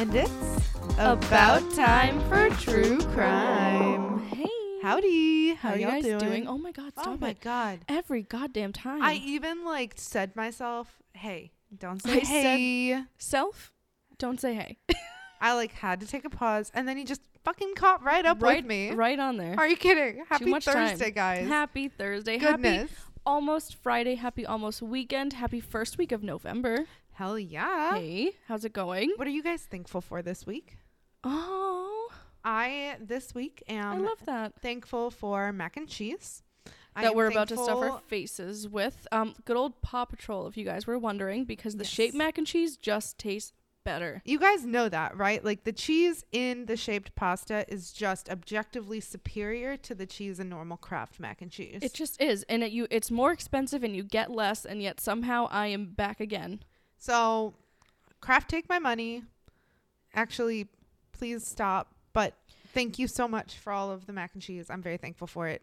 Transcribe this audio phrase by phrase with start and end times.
[0.00, 0.32] And it's
[0.96, 4.20] About time for true crime.
[4.28, 4.46] Hey.
[4.82, 5.50] Howdy.
[5.56, 6.48] How, How, are you y'all guys doing?
[6.48, 7.42] Oh my god, Oh my it.
[7.42, 7.80] god.
[7.86, 9.02] Every goddamn time.
[9.02, 13.74] I even like said myself, "Hey, don't say I said- hey." Self,
[14.16, 14.78] don't say hey.
[15.42, 18.42] I like had to take a pause, and then he just fucking caught right up
[18.42, 18.92] right, with me.
[18.92, 19.54] Right on there.
[19.58, 20.24] Are you kidding?
[20.30, 20.88] Happy much time.
[20.88, 21.46] Thursday, guys.
[21.46, 22.38] Happy Thursday.
[22.38, 22.90] Happy Goodness.
[23.26, 24.14] almost Friday.
[24.14, 25.34] Happy almost weekend.
[25.34, 26.86] Happy first week of November.
[27.20, 27.96] Hell yeah.
[27.96, 29.12] Hey, how's it going?
[29.16, 30.78] What are you guys thankful for this week?
[31.22, 32.08] Oh,
[32.42, 34.54] I this week I love that.
[34.62, 36.42] thankful for mac and cheese.
[36.96, 39.06] I that am we're about to stuff our faces with.
[39.12, 42.46] Um, good old Paw Patrol, if you guys were wondering, because the shaped mac and
[42.46, 43.52] cheese just tastes
[43.84, 44.22] better.
[44.24, 45.44] You guys know that, right?
[45.44, 50.48] Like the cheese in the shaped pasta is just objectively superior to the cheese in
[50.48, 51.80] normal Kraft mac and cheese.
[51.82, 55.00] It just is, and it you it's more expensive, and you get less, and yet
[55.00, 56.60] somehow I am back again.
[57.00, 57.54] So,
[58.20, 59.24] Kraft, take my money.
[60.14, 60.68] Actually,
[61.12, 61.94] please stop.
[62.12, 62.34] But
[62.74, 64.66] thank you so much for all of the mac and cheese.
[64.70, 65.62] I'm very thankful for it.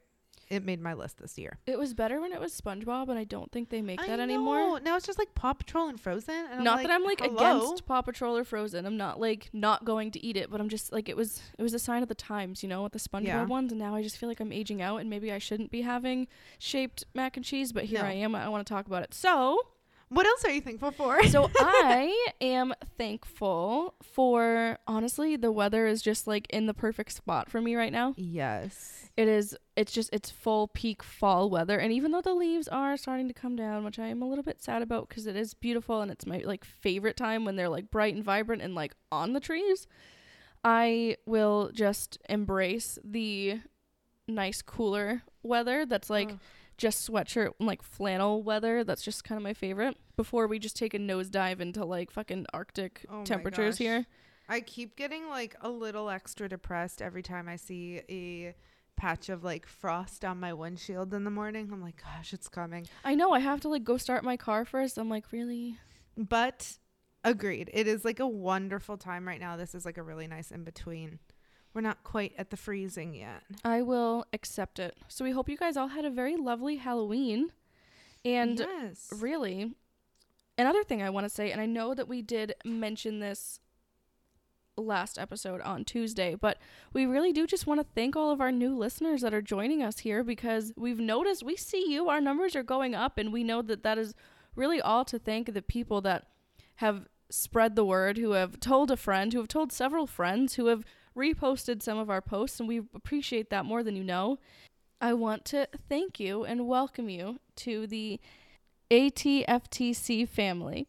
[0.49, 1.57] It made my list this year.
[1.67, 4.15] It was better when it was SpongeBob, and I don't think they make I that
[4.15, 4.23] know.
[4.23, 4.79] anymore.
[4.79, 6.33] Now it's just like Paw Patrol and Frozen.
[6.53, 7.35] And not that I'm like hello?
[7.65, 8.85] against Paw Patrol or Frozen.
[8.85, 11.63] I'm not like not going to eat it, but I'm just like it was it
[11.63, 13.43] was a sign of the times, you know, with the SpongeBob Yeah.
[13.45, 15.81] ones, and now I just feel like I'm aging out, and maybe I shouldn't be
[15.81, 16.29] having
[16.59, 18.07] shaped mac and cheese, but here No.
[18.07, 18.33] I am.
[18.33, 19.13] I want to talk about it.
[19.13, 19.59] So,
[20.09, 21.21] What else are you thankful for?
[21.27, 27.49] so I am thankful for honestly the weather is just like in the perfect spot
[27.49, 28.13] for me right now.
[28.17, 29.09] yes.
[29.17, 32.95] It is it's just it's full peak fall weather and even though the leaves are
[32.97, 35.53] starting to come down, which I am a little bit sad about cuz it is
[35.55, 38.95] beautiful and it's my like favorite time when they're like bright and vibrant and like
[39.11, 39.87] on the trees,
[40.63, 43.59] I will just embrace the
[44.27, 46.39] nice cooler weather that's like Ugh.
[46.77, 50.75] Just sweatshirt and like flannel weather that's just kind of my favorite before we just
[50.75, 54.05] take a nosedive into like fucking arctic Oh temperatures here.
[54.49, 58.55] I keep getting like a little extra depressed every time I see a
[58.95, 61.69] patch of like frost on my windshield in the morning.
[61.71, 62.87] I'm like, gosh, it's coming.
[63.03, 64.97] I know I have to like go start my car first.
[64.97, 65.77] I'm like, really?
[66.15, 66.77] But
[67.23, 67.69] agreed.
[67.73, 69.57] It is like a wonderful time right now.
[69.57, 71.19] This is like a really nice in between.
[71.77, 73.43] We're not quite at the freezing yet.
[73.63, 74.97] I will accept it.
[75.07, 77.51] So we hope you guys all had a very lovely Halloween.
[78.25, 79.13] And yes.
[79.15, 79.75] really,
[80.57, 83.59] another thing I want to say, and I know that we did mention this
[84.75, 86.57] last episode on Tuesday, but
[86.93, 89.83] we really do just want to thank all of our new listeners that are joining
[89.83, 93.43] us here because we've noticed we see you, our numbers are going up, and we
[93.43, 94.15] know that that is
[94.55, 96.25] really all to thank the people that
[96.77, 100.65] have spread the word, who have told a friend, who have told several friends, who
[100.65, 100.83] have
[101.17, 104.37] reposted some of our posts, and we appreciate that more than you know.
[105.01, 108.19] I want to thank you and welcome you to the
[108.89, 110.87] ATFTC family.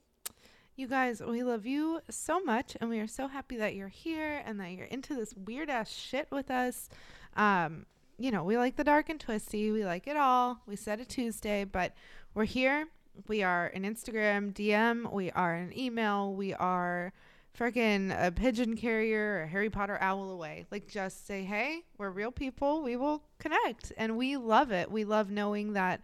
[0.77, 4.43] You guys, we love you so much and we are so happy that you're here
[4.47, 6.89] and that you're into this weird ass shit with us.
[7.37, 7.85] Um,
[8.17, 9.73] you know, we like the dark and twisty.
[9.73, 10.61] We like it all.
[10.67, 11.95] We said it Tuesday, but
[12.33, 12.87] we're here.
[13.27, 15.13] We are an Instagram DM.
[15.13, 16.33] We are an email.
[16.33, 17.13] We are
[17.59, 20.67] freaking a pigeon carrier, a Harry Potter owl away.
[20.71, 22.83] Like, just say, hey, we're real people.
[22.83, 23.93] We will connect.
[23.97, 24.91] And we love it.
[24.91, 26.01] We love knowing that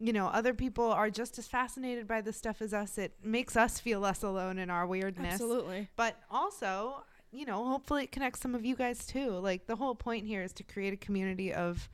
[0.00, 2.98] you know, other people are just as fascinated by this stuff as us.
[2.98, 5.34] It makes us feel less alone in our weirdness.
[5.34, 5.88] Absolutely.
[5.96, 9.30] But also, you know, hopefully it connects some of you guys too.
[9.30, 11.88] Like the whole point here is to create a community of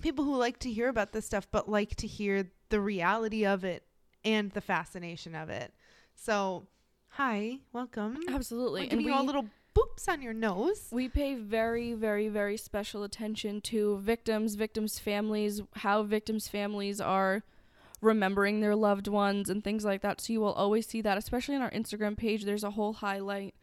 [0.00, 3.64] people who like to hear about this stuff but like to hear the reality of
[3.64, 3.84] it
[4.24, 5.72] and the fascination of it.
[6.14, 6.66] So,
[7.12, 8.18] hi, welcome.
[8.28, 8.82] Absolutely.
[8.82, 10.88] We're giving you all little boops on your nose.
[10.90, 17.42] We pay very, very, very special attention to victims, victims' families, how victims' families are
[18.00, 20.20] remembering their loved ones and things like that.
[20.20, 22.44] So you will always see that, especially on our Instagram page.
[22.44, 23.54] There's a whole highlight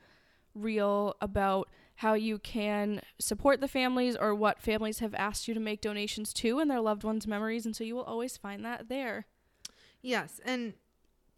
[0.55, 5.59] reel about how you can support the families or what families have asked you to
[5.59, 7.65] make donations to and their loved ones' memories.
[7.65, 9.25] And so you will always find that there.
[10.01, 10.75] Yes, and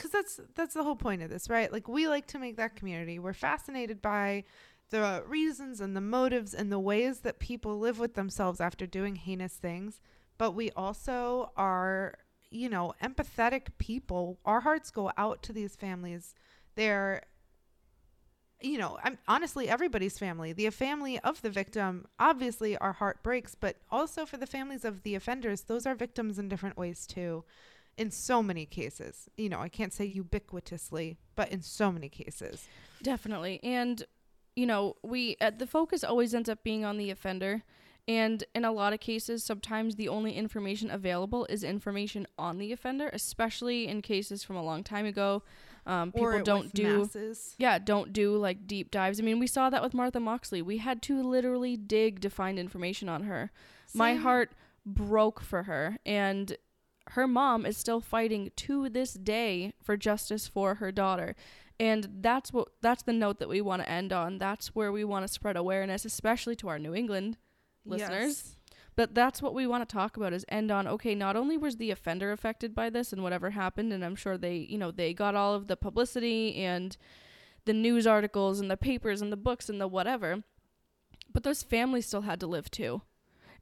[0.01, 1.71] because that's that's the whole point of this, right?
[1.71, 3.19] Like we like to make that community.
[3.19, 4.45] We're fascinated by
[4.89, 9.15] the reasons and the motives and the ways that people live with themselves after doing
[9.15, 10.01] heinous things,
[10.39, 12.15] but we also are,
[12.49, 14.39] you know, empathetic people.
[14.43, 16.33] Our hearts go out to these families.
[16.75, 17.21] They're
[18.59, 20.51] you know, I'm honestly everybody's family.
[20.51, 25.03] The family of the victim, obviously our heart breaks, but also for the families of
[25.03, 27.43] the offenders, those are victims in different ways too
[28.01, 29.29] in so many cases.
[29.37, 32.67] You know, I can't say ubiquitously, but in so many cases.
[33.01, 33.59] Definitely.
[33.63, 34.03] And
[34.55, 37.63] you know, we uh, the focus always ends up being on the offender
[38.07, 42.71] And in a lot of cases, sometimes the only information available is information on the
[42.71, 45.43] offender, especially in cases from a long time ago.
[45.85, 47.55] Um, people don't do masses.
[47.57, 49.19] yeah, don't do like deep dives.
[49.19, 50.61] I mean, we saw that with Martha Moxley.
[50.61, 53.51] We had to literally dig to find information on her.
[53.93, 54.51] My heart
[54.85, 56.55] broke for her, and
[57.09, 61.35] her mom is still fighting to this day for justice for her daughter.
[61.79, 64.37] And that's what that's the note that we want to end on.
[64.37, 67.37] That's where we want to spread awareness, especially to our New England
[67.85, 68.43] listeners.
[68.45, 68.55] Yes.
[68.95, 71.77] But that's what we want to talk about is end on okay, not only was
[71.77, 75.13] the offender affected by this and whatever happened and I'm sure they, you know, they
[75.13, 76.95] got all of the publicity and
[77.65, 80.43] the news articles and the papers and the books and the whatever.
[81.33, 83.01] But those families still had to live too.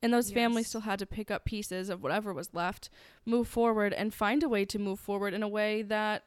[0.02, 2.90] And those families still had to pick up pieces of whatever was left,
[3.26, 6.24] move forward and find a way to move forward in a way that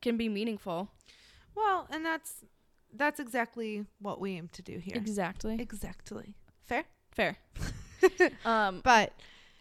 [0.00, 0.90] can be meaningful.
[1.56, 2.44] Well, and that's
[2.96, 4.96] that's exactly what we aim to do here.
[4.96, 5.56] Exactly.
[5.60, 6.34] Exactly.
[6.62, 6.84] Fair.
[7.10, 7.36] Fair.
[8.44, 9.12] um But,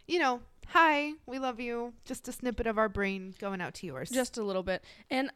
[0.08, 1.94] you know, hi, we love you.
[2.06, 4.10] Just a snippet of our brain going out to yours.
[4.10, 4.84] just a little bit.
[5.10, 5.32] And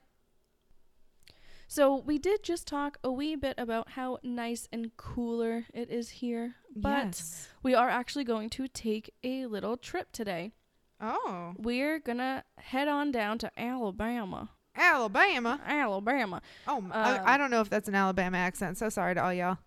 [1.68, 6.10] so we did just talk a wee bit about how nice and cooler it is
[6.10, 7.50] here, but yes.
[7.64, 10.54] we are actually going to take a little trip today.
[11.00, 14.50] Oh, We're gonna head on down to Alabama.
[14.76, 15.60] Alabama.
[15.66, 16.42] Alabama.
[16.68, 18.78] Oh, Um, I, I don't know if that's an Alabama accent.
[18.78, 19.58] So sorry to all y'all.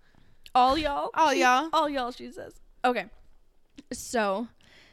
[0.55, 1.11] All y'all.
[1.15, 1.69] All y'all.
[1.73, 2.55] All y'all, she says.
[2.85, 3.07] Okay.
[3.93, 4.49] So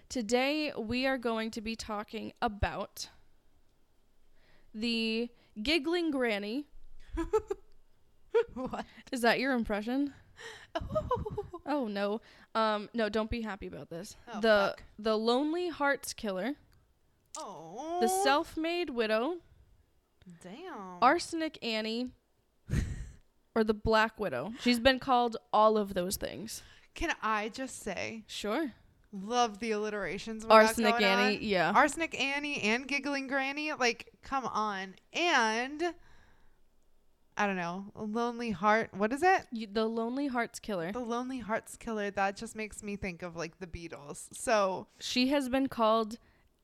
[0.09, 3.09] today we are going to be talking about
[4.73, 5.29] the
[5.61, 6.65] giggling granny.
[8.53, 8.85] what?
[9.11, 10.13] Is that your impression?
[11.69, 12.21] Oh no.
[12.55, 14.15] Um no, don't be happy about this.
[14.33, 14.83] Oh, the fuck.
[14.97, 16.53] the lonely hearts killer,
[17.37, 17.97] oh.
[17.99, 19.35] the self-made widow,
[20.41, 20.99] Damn.
[21.01, 22.11] arsenic Annie,
[23.55, 24.53] or the black widow.
[24.61, 26.63] She's been called all of those things.
[26.93, 28.71] Can I just say, Sure.
[29.11, 30.45] love the alliterations.
[30.45, 31.43] Arsenic Annie, on.
[31.43, 31.73] yeah.
[31.75, 33.73] Arsenic Annie and Giggling Granny.
[33.73, 34.95] Like, come on.
[35.11, 35.93] And
[37.37, 38.89] I don't know, Lonely Heart.
[38.93, 39.45] What is it?
[39.51, 40.91] You- the lonely hearts killer.
[40.91, 42.09] The Lonely Hearts Killer.
[42.09, 44.27] That just makes me think of like the Beatles.
[44.33, 46.17] So, She has been called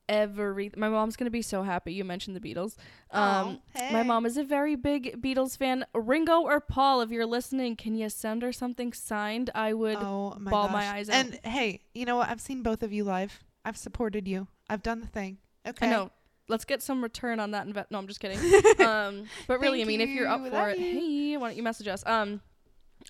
[0.08, 2.76] every My mom's going to be so happy you mentioned the Beatles.
[3.10, 3.92] Um oh, hey.
[3.92, 5.86] My mom is a very big Beatles fan.
[5.94, 9.50] Ringo or Paul, if you're listening, can you send her something signed?
[9.54, 9.96] I would.
[9.96, 10.72] oh, my bawl gosh.
[10.72, 11.14] my eyes out.
[11.14, 12.28] And hey, you know what?
[12.28, 13.42] I've seen both of you live.
[13.64, 14.48] I've supported you.
[14.68, 15.38] I've done the thing.
[15.66, 15.86] Okay.
[15.86, 16.10] I know.
[16.48, 17.66] Let's get some return on that.
[17.66, 18.38] Inve- no, I'm just kidding.
[18.86, 20.92] um, but really, I mean, if you're up for Love it, you.
[20.92, 22.02] hey, why don't you message us?
[22.06, 22.40] Um,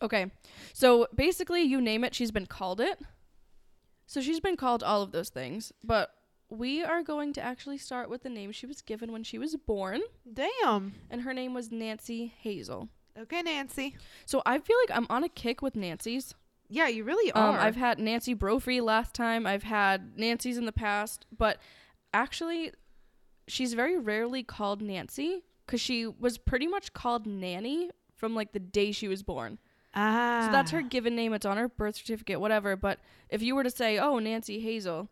[0.01, 0.31] okay.
[0.73, 2.99] So basically, you name it, she's been called it.
[4.07, 6.11] So she's been called all of those things, but
[6.51, 9.57] we are going to actually start with the name she was given when she was
[9.57, 10.95] born, Damn.
[11.11, 12.89] and her name was Nancy Hazle.
[13.19, 13.97] Okay, Nancy.
[14.27, 16.35] So I feel like I'm on a kick with Nancy's.
[16.69, 17.51] Yeah, you really are.
[17.51, 19.47] Um, I've had Nancy Brophy last time.
[19.47, 21.59] I've had Nancy's in the past, but
[22.13, 22.73] actually,
[23.47, 28.61] she's very rarely called Nancy because she was pretty much called Nannie from like the
[28.61, 29.59] day she was born.
[29.95, 30.43] ah.
[30.47, 31.33] So that's her given name.
[31.33, 32.77] It's on her birth certificate, whatever.
[32.77, 32.99] But
[33.29, 35.09] if you were to say, "Oh, Nancy Hazle,"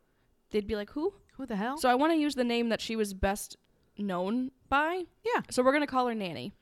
[0.50, 1.78] they'd be like, "Who?" Who the hell?
[1.78, 3.56] So I want to use the name that she was best
[3.98, 5.04] known by.
[5.24, 5.42] Yeah.
[5.50, 6.52] So we're gonna call her Nannie,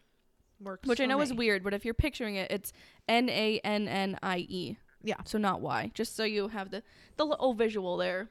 [0.61, 2.73] Works which I know is weird, but if you're picturing it, it's
[3.09, 4.77] N A N N I E.
[5.03, 5.17] Yeah.
[5.25, 6.83] So not Y, just so you have the
[7.17, 8.29] the little visual there.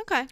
[0.00, 0.26] Okay.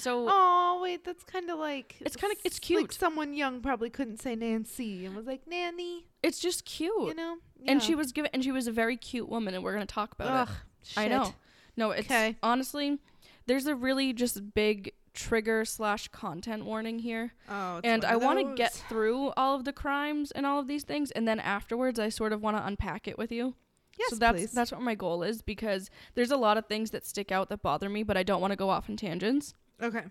[0.00, 2.80] So Oh wait, that's kind of like It's kinda- it's cute.
[2.82, 6.06] Like someone young probably couldn't say Nancy and was like Nannie.
[6.22, 7.08] it's just cute.
[7.08, 7.36] You know.
[7.66, 9.94] And she was given and she was a very cute woman and we're going to
[9.94, 10.98] talk about Ugh, it.
[10.98, 11.34] I know.
[11.76, 12.36] No, it's 'Kay.
[12.42, 12.98] honestly
[13.46, 17.32] there's a really just big trigger slash content warning here.
[17.48, 20.84] Oh, and I want to get through all of the crimes and all of these
[20.84, 23.54] things and then afterwards I sort of want to unpack it with you.
[23.98, 24.52] Yes, so that's please.
[24.52, 27.60] that's what my goal is because there's a lot of things that stick out that
[27.62, 29.52] bother me but I don't want to go off in tangents.
[29.82, 30.04] Okay.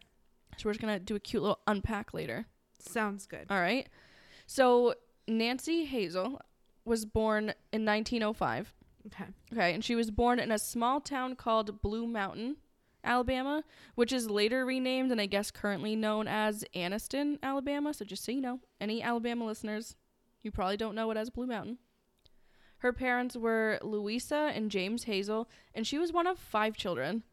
[0.57, 2.45] So we're just going to do a cute little unpack later.
[2.79, 3.45] Sounds good.
[3.49, 3.87] All right.
[4.45, 4.95] So
[5.27, 6.39] Nancy Hazle
[6.85, 8.73] was born in 1905.
[9.07, 9.25] Okay.
[9.53, 12.57] Okay, and she was born in a small town called Blue Mountain,
[13.03, 13.63] Alabama,
[13.95, 17.93] which is later renamed and I guess currently known as Anniston, Alabama.
[17.93, 19.95] So just so you know, any Alabama listeners,
[20.43, 21.77] you probably don't know it as Blue Mountain.
[22.79, 27.23] Her parents were Louisa and James Hazle, and she was one of five children.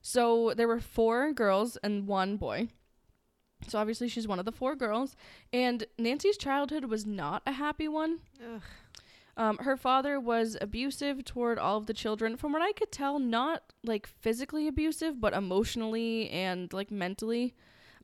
[0.00, 2.68] So there were four girls and one boy.
[3.68, 5.16] So obviously she's one of the four girls.
[5.52, 8.20] And Nancy's childhood was not a happy one.
[8.42, 8.62] Ugh.
[9.36, 12.36] Um, her father was abusive toward all of the children.
[12.36, 17.54] From what I could tell, not like physically abusive, but emotionally and like mentally.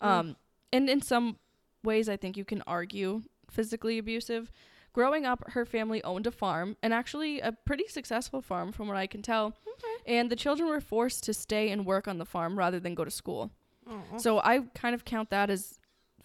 [0.00, 0.06] Mm.
[0.06, 0.36] Um,
[0.72, 1.36] and in some
[1.82, 4.50] ways, I think you can argue physically abusive.
[4.96, 8.96] growing up, her family owned a farm, and actually a pretty successful farm from what
[8.96, 9.48] I can tell.
[9.48, 9.95] Okay.
[10.06, 13.04] And the children were forced to stay and work on the farm rather than go
[13.04, 13.50] to school.
[13.88, 14.02] Oh.
[14.18, 15.78] So I kind of count that as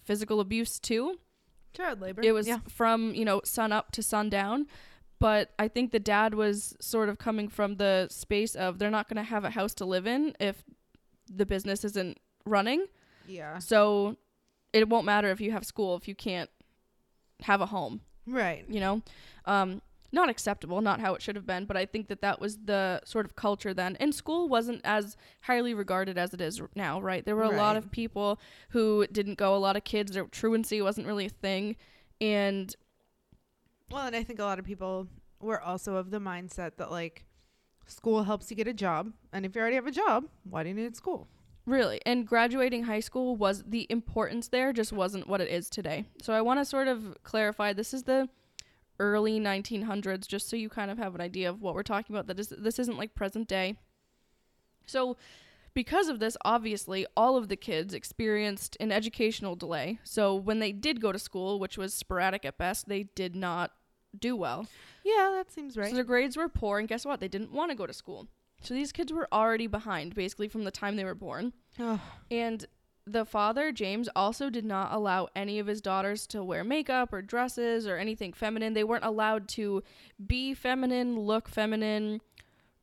[0.04, 1.18] physical abuse too.
[1.74, 2.22] child labor.
[2.24, 2.58] It was yeah.
[2.68, 4.66] from, you know, sun up to sundown.
[5.18, 9.08] But I think the dad was sort of coming from the space of they're not
[9.08, 10.64] going to have a house to live in if
[11.32, 12.86] the business isn't running.
[13.28, 13.58] Yeah.
[13.58, 14.16] So
[14.72, 16.50] it won't matter if you have school if you can't
[17.42, 18.64] have a home, Right.
[18.68, 19.02] you know?
[19.44, 19.80] Um,
[20.12, 23.00] not acceptable, not how it should have been, but I think that that was the
[23.04, 23.96] sort of culture then.
[23.98, 27.24] And school wasn't as highly regarded as it is now, right?
[27.24, 28.38] There were a lot of people
[28.70, 31.76] who didn't go, a lot of kids, their truancy wasn't really a thing.
[32.20, 32.74] And
[33.90, 35.08] Well, and I think a lot of people
[35.40, 37.24] were also of the mindset that like
[37.86, 40.68] school helps you get a job, and if you already have a job, why do
[40.68, 41.26] you need school?
[41.64, 46.04] Really, and graduating high school was the importance there just wasn't what it is today.
[46.20, 48.28] So I want to sort of clarify this is the
[48.98, 52.26] early 1900s just so you kind of have an idea of what we're talking about
[52.26, 53.76] that is this isn't like present day.
[54.86, 55.16] So
[55.74, 59.98] because of this, obviously, all of the kids experienced an educational delay.
[60.04, 63.72] So when they did go to school, which was sporadic at best, they did not
[64.18, 64.66] do well.
[65.04, 65.88] Yeah, that seems right.
[65.88, 67.20] So their grades were poor, and guess what?
[67.20, 68.28] They didn't want to go to school.
[68.60, 71.52] So these kids were already behind, basically, from the time they were born.
[71.80, 71.98] Ugh.
[72.30, 72.66] And
[73.06, 77.22] the father, James, also did not allow any of his daughters to wear makeup or
[77.22, 78.74] dresses or anything feminine.
[78.74, 79.82] They weren't allowed to
[80.24, 82.20] be feminine, look feminine,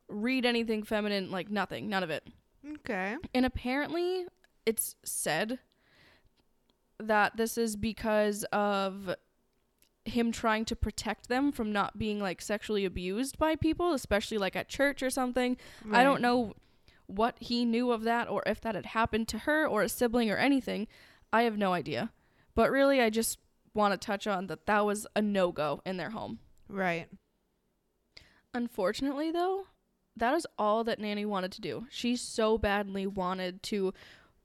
[0.08, 2.28] read anything feminine, like nothing, none of it.
[2.80, 3.16] okay.
[3.34, 4.26] And apparently,
[4.66, 5.60] it's said
[7.00, 9.16] that this is because of
[10.06, 14.56] him trying to protect them from not being like sexually abused by people, especially like
[14.56, 15.56] at church or something.
[15.92, 16.56] I don't know
[17.10, 20.30] what he knew of that or if that had happened to her or a sibling
[20.30, 20.88] or anything.
[21.34, 22.12] I have no idea.
[22.56, 23.39] But really, I just
[23.74, 26.39] want to touch on that that was a no go in their home.
[26.68, 27.08] Right.
[28.54, 29.66] Unfortunately, though,
[30.16, 31.88] that is all that Nannie wanted to do.
[31.89, 33.94] She so badly wanted to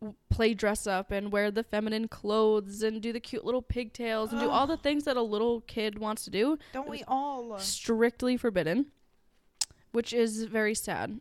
[0.00, 4.30] w- play dress up and wear the feminine clothes and do the cute little pigtails
[4.30, 6.58] and do all the things that a little kid wants to do.
[6.72, 7.58] Don't we all?
[7.58, 8.86] strictly forbidden,
[9.92, 11.20] which is very sad.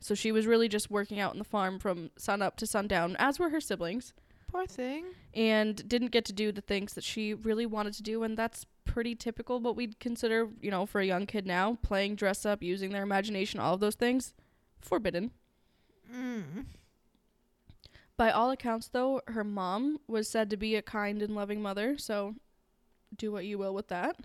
[0.00, 3.16] So she was really just working out in the farm from sun up to sundown,
[3.18, 4.12] as were her siblings,
[4.46, 5.06] Poor thing.
[5.34, 8.22] and didn't get to do the things that she really wanted to do.
[8.22, 12.14] And that's pretty typical what we'd consider, you know, for a young kid now playing
[12.14, 14.34] dress up, using their imagination, all of those things,
[14.80, 15.32] forbidden.
[16.14, 16.64] Mm.
[18.16, 21.98] By all accounts, though, her mom was said to be a kind and loving mother,
[21.98, 22.34] so
[23.16, 24.16] do what you will with that.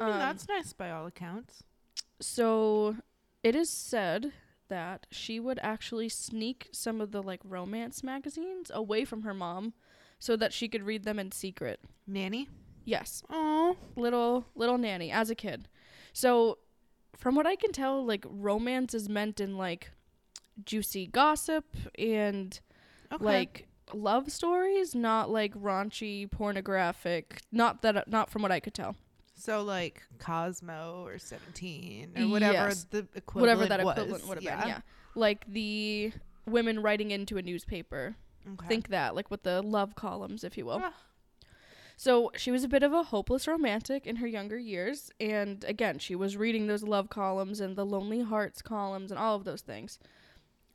[0.00, 1.62] I mean, Um, that's nice by all accounts.
[2.20, 2.96] So
[3.42, 4.32] it is said
[4.72, 9.74] that she would actually sneak some of the like romance magazines away from her mom
[10.18, 11.78] so that she could read them in secret.
[12.06, 12.48] Nannie.
[12.86, 13.76] Yes, Oh.
[13.96, 15.68] little little nannie as a kid.
[16.14, 16.56] So
[17.14, 19.90] from what I can tell like romance is meant in like
[20.64, 21.66] juicy gossip
[21.98, 22.58] and
[23.12, 23.22] Okay.
[23.24, 27.42] like love stories, not like raunchy pornographic.
[27.52, 28.96] Not that not from what I could tell.
[29.42, 32.84] So like Cosmo or Seventeen or whatever Yes.
[32.90, 33.96] the equivalent Whatever that was.
[33.98, 34.80] equivalent would have been, yeah.
[35.14, 36.12] Like the
[36.46, 38.16] women writing into a newspaper
[38.54, 38.66] Okay.
[38.66, 40.92] think that like with the love columns if you will Ah.
[41.96, 45.98] so she was a bit of a hopeless romantic in her younger years and again
[46.00, 49.62] she was reading those love columns and the lonely hearts columns and all of those
[49.62, 49.98] things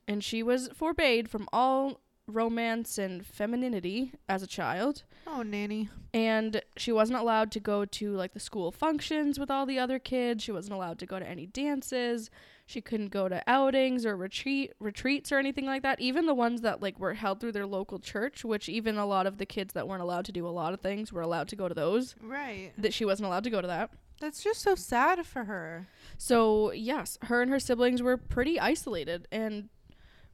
[0.06, 5.88] and she was forbade from all romance and femininity as a child Oh, nannie.
[6.14, 9.98] and she wasn't allowed to go to like the school functions with all the other
[9.98, 12.30] kids she wasn't allowed to go to any dances
[12.66, 16.60] she couldn't go to outings or retreat retreats or anything like that even the ones
[16.60, 19.72] that like were held through their local church which even a lot of the kids
[19.74, 22.14] that weren't allowed to do a lot of things were allowed to go to those
[22.22, 22.72] Right.
[22.76, 25.88] that she wasn't allowed to go to that That's just so sad for her.
[26.18, 29.70] so yes her and her siblings were pretty isolated and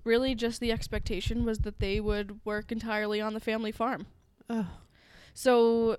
[0.04, 4.06] really just the expectation was that they would work entirely on the family farm
[4.48, 4.66] Ugh.
[5.32, 5.96] So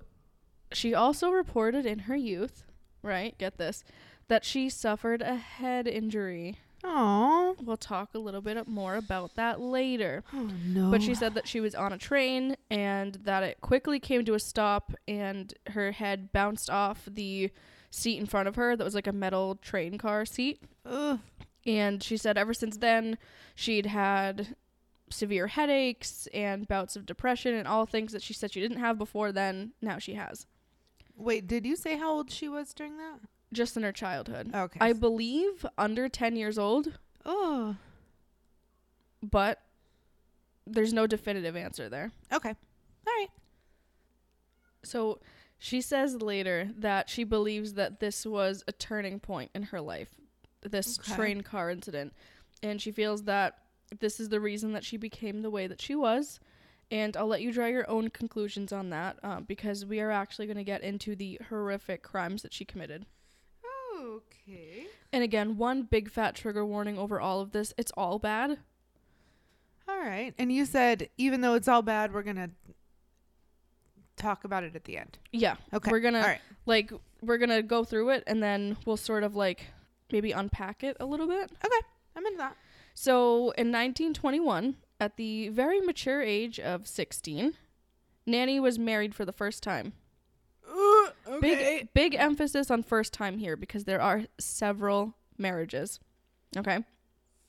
[0.72, 2.64] she also reported in her youth,
[3.02, 3.36] right?
[3.38, 3.84] Get this,
[4.28, 6.58] that she suffered a head injury.
[6.84, 7.56] Oh.
[7.62, 10.22] We'll talk a little bit more about that later.
[10.32, 10.90] Oh no.
[10.90, 14.34] But she said that she was on a train and that it quickly came to
[14.34, 17.50] a stop and her head bounced off the
[17.90, 20.62] seat in front of her that was like a metal train car seat.
[20.84, 21.18] Ugh.
[21.66, 23.18] And she said ever since then,
[23.54, 24.54] she'd had
[25.10, 28.98] severe headaches and bouts of depression and all things that she said she didn't have
[28.98, 29.72] before then.
[29.80, 30.46] Now she has.
[31.16, 33.20] Wait, did you say how old she was during that?
[33.52, 34.50] Just in her childhood.
[34.54, 34.78] Okay.
[34.80, 37.76] I believe under 10 years old, oh.
[39.22, 39.62] but
[40.66, 42.10] there's no definitive answer there.
[42.32, 42.50] Okay.
[42.50, 43.28] All right.
[44.82, 45.20] So
[45.58, 50.14] She says later that she believes that this was a turning point in her life,
[50.68, 51.14] this Okay.
[51.14, 52.12] train car incident.
[52.62, 53.58] And she feels that
[54.00, 56.40] this is the reason that she became the way that she was.
[56.90, 60.46] And I'll let you draw your own conclusions on that um, because we are actually
[60.46, 63.06] going to get into the horrific crimes that she committed.
[64.00, 64.86] Okay.
[65.12, 68.58] And again, one big fat trigger warning over all of this it's all bad.
[69.88, 70.34] All right.
[70.38, 72.50] And you said even though it's all bad, we're gonna
[74.16, 75.18] talk about it at the end.
[75.32, 75.56] Yeah.
[75.72, 75.90] Okay.
[75.90, 76.92] We're gonna like
[77.22, 79.66] we're gonna go through it and then we'll sort of like
[80.10, 81.50] maybe unpack it a little bit.
[81.64, 82.56] Okay, I'm into that.
[82.94, 87.54] So in 1921, at the very mature age of 16,
[88.26, 89.92] Nanny was married for the first time.
[90.68, 96.00] Uh, big big emphasis on first time here because there are several marriages.
[96.56, 96.84] Okay.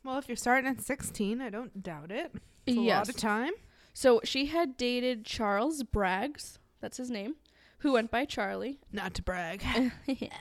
[0.04, 2.34] Well, if you're starting at 16, I don't doubt it.
[2.66, 3.54] It's a lot of time.
[3.94, 7.36] So she had dated Charles Braggs, that's his name,
[7.80, 8.80] who went by Charlie.
[8.92, 9.64] Not to brag.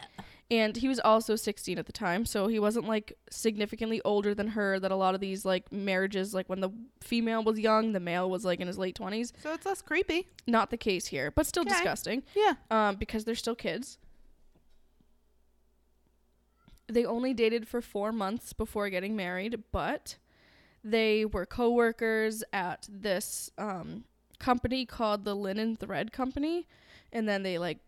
[0.51, 4.49] and he was also 16 at the time so he wasn't like significantly older than
[4.49, 8.01] her that a lot of these like marriages like when the female was young the
[8.01, 10.29] male was like in his late 20s So it's less creepy.
[10.47, 11.71] not the case here but still Okay.
[11.73, 12.55] disgusting Yeah.
[12.71, 13.99] um because they're still kids
[16.89, 20.17] they only dated for 4 months before getting married but
[20.85, 24.05] they were co-workers at this um
[24.39, 26.69] company called the Linen Thread Company
[27.13, 27.79] and then they like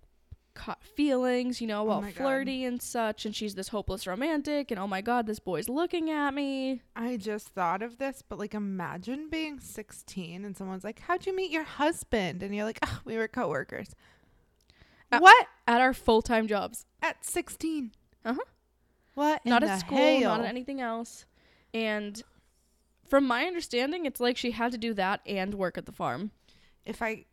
[0.58, 2.12] caught feelings, you know, Oh all God.
[2.14, 3.24] flirty and such.
[3.24, 6.82] And she's this hopeless romantic, and oh my God, this boy's looking at me.
[6.94, 11.34] I just thought of this, but like imagine being 16 and someone's like, How'd you
[11.34, 12.42] meet your husband?
[12.42, 13.94] And you're like, Oh, we were coworkers.
[15.10, 15.46] Uh, what?
[15.66, 17.92] At our full time jobs, At 16?
[18.24, 18.38] Uh-huh.
[19.14, 19.40] What?
[19.44, 20.28] in not at school, hail?
[20.30, 21.24] not at anything else.
[21.72, 22.22] And
[23.08, 26.30] from my understanding, it's like she had to do that and work at the farm.
[26.84, 27.24] If I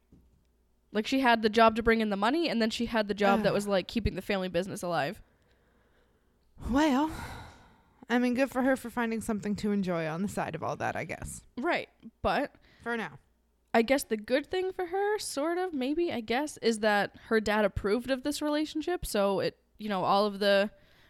[0.96, 3.14] Like she had the job to bring in the money, and then she had the
[3.14, 5.22] job that was like keeping the family business alive.
[6.70, 7.12] Well,
[8.10, 10.78] I mean, good for her for finding something to enjoy on the side of all
[10.78, 11.42] that, I guess.
[11.58, 11.90] Right.
[12.22, 13.20] But For now.
[13.74, 17.42] I guess the good thing for her, sort of, maybe, I guess, is that her
[17.42, 19.06] dad approved of this relationship.
[19.06, 20.70] So it, you know, all of the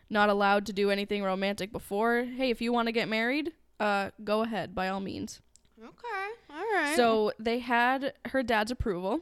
[0.10, 2.24] not allowed to do anything romantic before.
[2.24, 5.41] Hey, if you want to get married, uh, go ahead, by all means.
[5.80, 6.28] Okay.
[6.50, 6.95] All right.
[6.95, 9.21] So they had her dad's approval.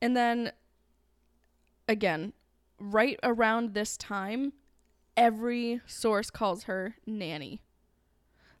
[0.00, 0.52] And then,
[1.88, 2.32] again,
[2.78, 4.52] right around this time,
[5.16, 7.60] every source calls her nannie.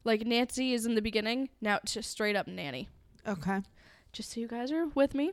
[0.04, 2.88] Like Nancy is in the beginning, now it's just straight up nannie
[3.26, 3.60] Okay.
[4.12, 5.32] just so you guys are with me.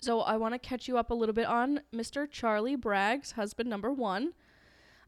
[0.00, 2.28] So I want to catch you up a little bit on Mr.
[2.30, 4.32] Charlie Braggs husband number one.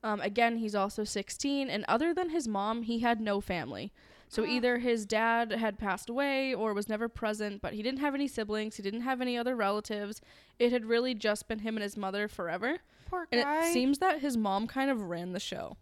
[0.03, 3.93] Um, again, he's also 16, and other than his mom, he had no family.
[4.31, 8.15] So either his dad had passed away or was never present, but he didn't have
[8.15, 8.77] any siblings.
[8.77, 10.21] He didn't have any other relatives.
[10.59, 12.79] It had really just been him and his mother forever.
[13.09, 13.67] Poor And guy.
[13.69, 15.77] it seems that his mom kind of ran the show.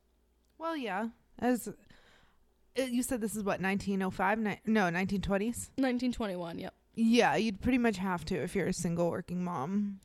[0.56, 1.08] well, yeah.
[1.38, 1.72] As uh,
[2.82, 4.38] you said, this is what 1905.
[4.38, 5.68] Ni- no, 1920s.
[5.76, 6.74] 1921, yep.
[6.94, 10.00] Yeah, you'd pretty much have to if you're a single working mom.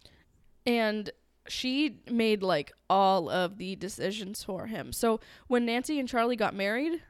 [0.65, 1.09] and
[1.47, 4.91] she made like all of the decisions for him.
[4.93, 7.01] So when Nancy and Charlie got married,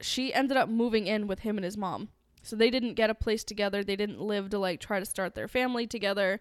[0.00, 2.08] she ended up moving in with him and his mom.
[2.42, 3.82] So they didn't get a place together.
[3.82, 6.40] They didn't live to like try to start their family together.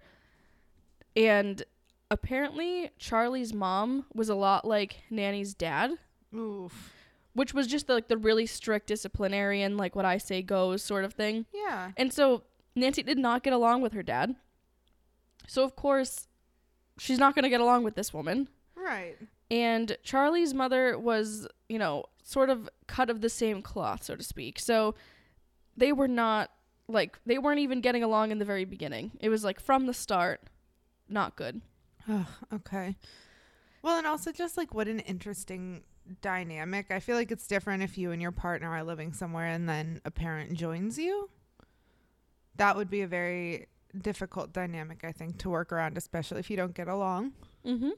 [1.16, 1.64] And
[2.12, 5.92] apparently Charlie's mom was a lot like Nannie's dad,
[6.36, 6.94] Oof.
[7.34, 11.14] which was just like the really strict disciplinarian, like what I say goes sort of
[11.14, 11.46] thing.
[11.54, 11.92] Yeah.
[11.98, 12.44] And so
[12.76, 14.36] Nancy did not get along with her dad.
[15.48, 16.28] So of course,
[17.00, 18.48] she's not going to get along with this woman.
[18.76, 19.16] Right.
[19.50, 24.24] And Charlie's mother was, you know, sort of cut of the same cloth, so to
[24.24, 24.60] speak.
[24.60, 24.96] So
[25.78, 26.52] they were not
[26.88, 29.12] like they weren't even getting along in the very beginning.
[29.22, 30.42] It was like from the start
[31.08, 31.62] not good.
[32.10, 32.98] Ugh, okay.
[33.82, 35.84] Well, and also just like what an interesting
[36.22, 36.88] dynamic.
[36.90, 40.02] I feel like it's different if you and your partner are living somewhere and then
[40.04, 41.30] a parent joins you.
[42.56, 43.68] That would be a very
[44.02, 47.34] difficult dynamic, I think, to work around, especially if you don't get along.
[47.64, 47.92] Mhm.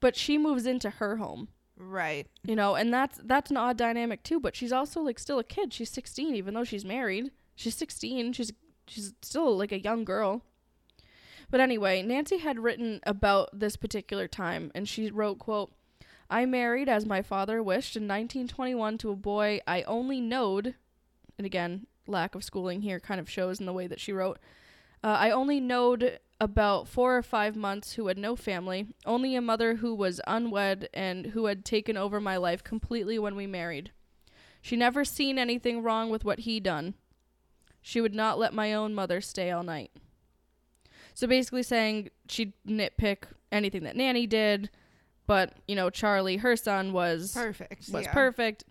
[0.00, 1.48] But she moves into her home.
[1.84, 2.26] Right.
[2.44, 5.44] you know and that's that's an odd dynamic too but she's also like still a
[5.44, 5.72] kid.
[5.72, 7.32] She's 16 even though she's married.
[7.56, 8.52] She's 16 she's
[8.86, 10.44] she's still like a young girl.
[11.50, 15.72] But anyway nancy had written about this particular time and she wrote quote
[16.30, 20.74] i married as my father wished in 1921 to a boy i only knowed
[21.36, 24.38] and again lack of schooling here kind of shows in the way that she wrote
[25.04, 29.40] uh, i only knowed about four or five months who had no family, only a
[29.40, 33.92] mother who was unwed and who had taken over my life completely when we married.
[34.60, 36.94] She never seen anything wrong with what he done.
[37.80, 39.92] She would not let my own mother stay all night.
[41.14, 43.18] So basically saying she'd nitpick
[43.52, 44.68] anything that Nannie did,
[45.28, 47.88] but you know, Charlie, her son, was Perfect.
[47.92, 48.12] was yeah.
[48.12, 48.64] perfect.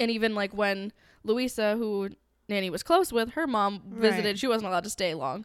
[0.00, 0.92] And even like when
[1.24, 2.08] Louisa, who
[2.48, 4.38] Nannie was close with, her mom visited, Right.
[4.38, 5.44] she wasn't allowed to stay long.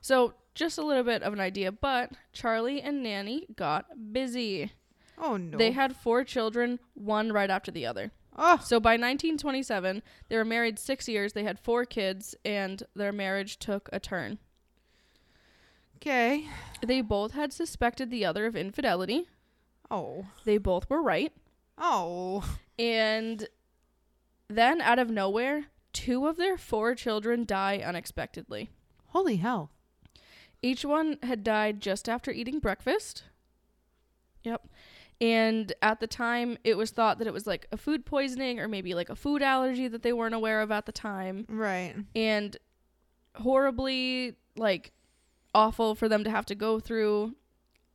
[0.00, 4.72] So just a little bit of an idea, but Charlie and Nannie got busy.
[5.18, 5.56] Oh no.
[5.58, 8.12] They had four children, one right after the other.
[8.36, 13.10] Oh, So by 1927, they were married six years, they had four kids, and their
[13.12, 14.38] marriage took a turn.
[15.96, 16.46] okay.
[16.86, 19.28] They both had suspected the other of infidelity.
[19.90, 20.26] Oh.
[20.44, 21.32] They both were right.
[21.76, 22.44] Oh.
[22.78, 23.48] And
[24.48, 28.70] then, out of nowhere, two of their four children die unexpectedly.
[29.08, 29.70] Holy hell.
[30.62, 33.24] Each one had died just after eating breakfast.
[34.42, 34.68] Yep.
[35.20, 38.68] And at the time, it was thought that it was like a food poisoning or
[38.68, 41.46] maybe like a food allergy that they weren't aware of at the time.
[41.48, 41.94] Right.
[42.16, 42.56] And
[43.34, 44.92] horribly, like,
[45.54, 47.34] awful for them to have to go through.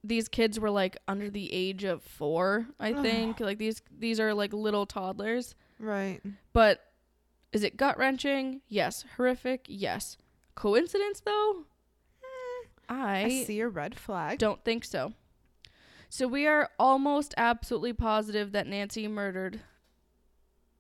[0.04, 3.40] These kids were like under the age of four, I think.
[3.40, 5.56] like these these are like little toddlers.
[5.80, 6.22] Right.
[6.54, 6.82] But
[7.52, 8.62] is it gut wrenching?
[8.68, 9.04] Yes.
[9.18, 9.66] Horrific?
[9.68, 10.18] Yes.
[10.54, 11.66] Coincidence though?
[12.90, 14.40] I I see a red flag.
[14.40, 15.14] don't think so.
[16.10, 19.60] So we are almost absolutely positive that Nancy murdered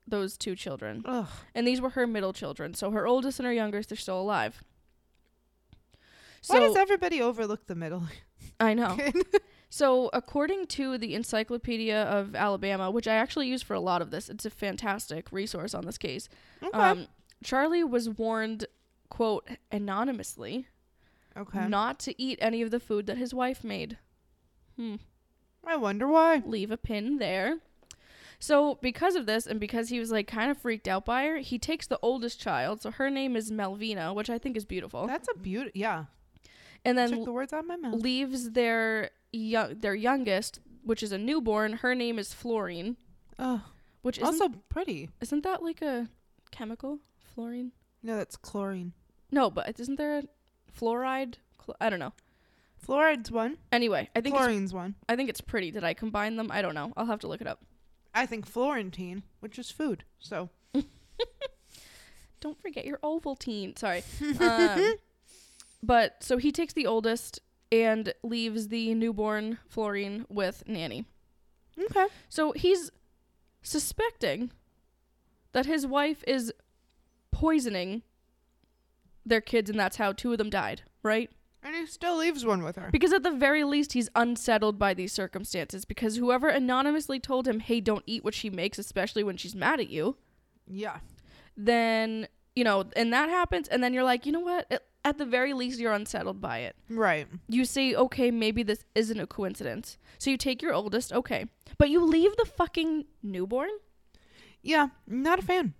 [0.07, 1.03] those two children.
[1.05, 1.27] Ugh.
[1.53, 2.73] And these were her middle children.
[2.73, 4.63] So her oldest and her youngest are still alive.
[6.47, 8.03] Why does everybody overlook the middle
[8.59, 8.97] I know.
[9.67, 14.09] So, according to the Encyclopedia of Alabama, which I actually use for a lot of
[14.09, 16.29] this, it's a fantastic resource on this case.
[16.63, 16.77] okay.
[16.77, 17.07] Um,
[17.43, 18.67] Charlie was warned,
[19.09, 20.67] quote, anonymously,
[21.37, 21.67] okay.
[21.67, 23.97] not to eat any of the food that his wife made.
[24.77, 24.95] Hmm.
[25.65, 26.43] I wonder why.
[26.45, 27.57] Leave a pin there.
[28.39, 31.37] So, because of this, and because he was like kind of freaked out by her,
[31.37, 32.81] he takes the oldest child.
[32.81, 35.07] So, her name is Melvina, which I think is beautiful.
[35.07, 35.71] That's a beauty.
[35.73, 36.05] Yeah.
[36.83, 37.95] and then Took the words out of my mouth.
[38.01, 41.73] leaves their young, their youngest, which is a newborn.
[41.73, 42.97] Her name is Florine,
[43.39, 43.63] Oh,
[44.01, 45.09] which isn't, also pretty.
[45.21, 46.09] isn't that like a
[46.51, 46.99] chemical?
[47.33, 47.71] Fluorine?
[48.03, 48.93] No, that's chlorine.
[49.31, 50.23] No, but isn't there a
[50.79, 51.35] fluoride?
[51.59, 52.13] Chl- I don't know.
[52.85, 53.57] Fluoride's one.
[53.71, 54.95] Anyway, I think it's, Chlorine's one.
[55.09, 55.71] I think it's pretty.
[55.71, 56.49] Did I combine them?
[56.51, 56.93] I don't know.
[56.95, 57.61] I'll have to look it up.
[58.13, 60.03] I think Florentine, which is food.
[60.19, 60.49] So
[62.41, 63.77] Don't forget your Ovaltine.
[63.77, 64.03] Sorry.
[64.39, 64.95] Um,
[65.81, 67.39] but so he takes the oldest
[67.71, 71.05] and leaves the newborn Florine with Nannie.
[71.79, 72.07] okay.
[72.29, 72.91] So he's
[73.61, 74.51] suspecting
[75.53, 76.51] that his wife is
[77.31, 78.01] poisoning
[79.25, 81.29] their kids, and that's how two of them died, right?
[81.63, 82.89] And he still leaves one with her.
[82.91, 85.83] Because at the very least, he's unsettled by these circumstances.
[85.83, 89.79] Because whoever anonymously told him, hey, don't eat what she makes, especially when she's mad
[89.79, 90.15] at you,
[90.67, 90.99] Yeah.
[91.57, 94.67] then, you know, and that happens, and then you're like, you know what?
[94.71, 96.75] At- At the very least, you're unsettled by it.
[96.89, 97.27] Right.
[97.47, 99.99] You say, okay, maybe this isn't a coincidence.
[100.17, 101.45] So you take your oldest, okay.
[101.77, 103.69] But you leave the fucking newborn?
[104.63, 104.87] Yeah.
[105.05, 105.75] Not a fan.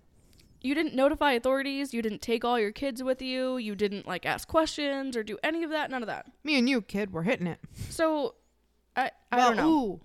[0.62, 1.92] You didn't notify authorities.
[1.94, 3.56] You didn't take all your kids with you.
[3.58, 5.90] You didn't, like, ask questions or do any of that.
[5.90, 6.26] None of that.
[6.44, 7.60] Me and you, kid, we're hitting it.
[7.90, 8.34] So,
[8.96, 9.70] I, I Well, don't know.
[9.70, 10.00] Ooh.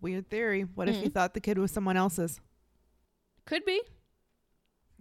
[0.00, 0.62] Weird theory.
[0.62, 1.14] What if he Mm.
[1.14, 2.40] thought the kid was someone else's?
[3.46, 3.80] Could be.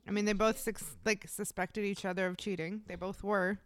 [0.08, 2.84] I mean, they both sus- like suspected each other of cheating.
[2.88, 3.60] They both were.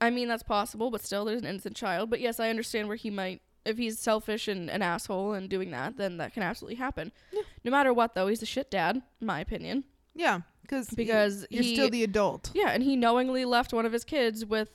[0.00, 2.08] I mean, that's possible, but still, there's an innocent child.
[2.10, 5.70] But yes, I understand where he might, if he's selfish and an asshole and doing
[5.72, 7.12] that, then that can absolutely happen.
[7.30, 7.42] Yeah.
[7.64, 9.84] No matter what, though, he's a shit dad, in my opinion.
[10.14, 12.50] Yeah, cause Because you're he- still the adult.
[12.54, 14.70] Yeah, and he knowingly left one of his kids with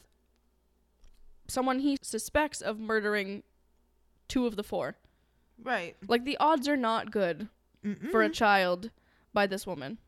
[1.47, 3.43] someone he suspects of murdering
[4.27, 4.95] two of the four.
[5.61, 5.95] Right.
[6.07, 7.47] Like, the odds are not good
[8.11, 8.89] for a child
[9.33, 9.99] by this woman.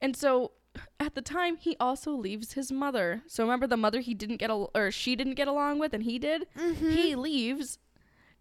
[0.00, 0.50] And so
[0.98, 3.22] at the time he also leaves his mother.
[3.28, 6.02] So remember the mother he didn't get al- or she didn't get along with and
[6.02, 6.48] he did?
[6.56, 6.92] Mhm.
[6.96, 7.78] He leaves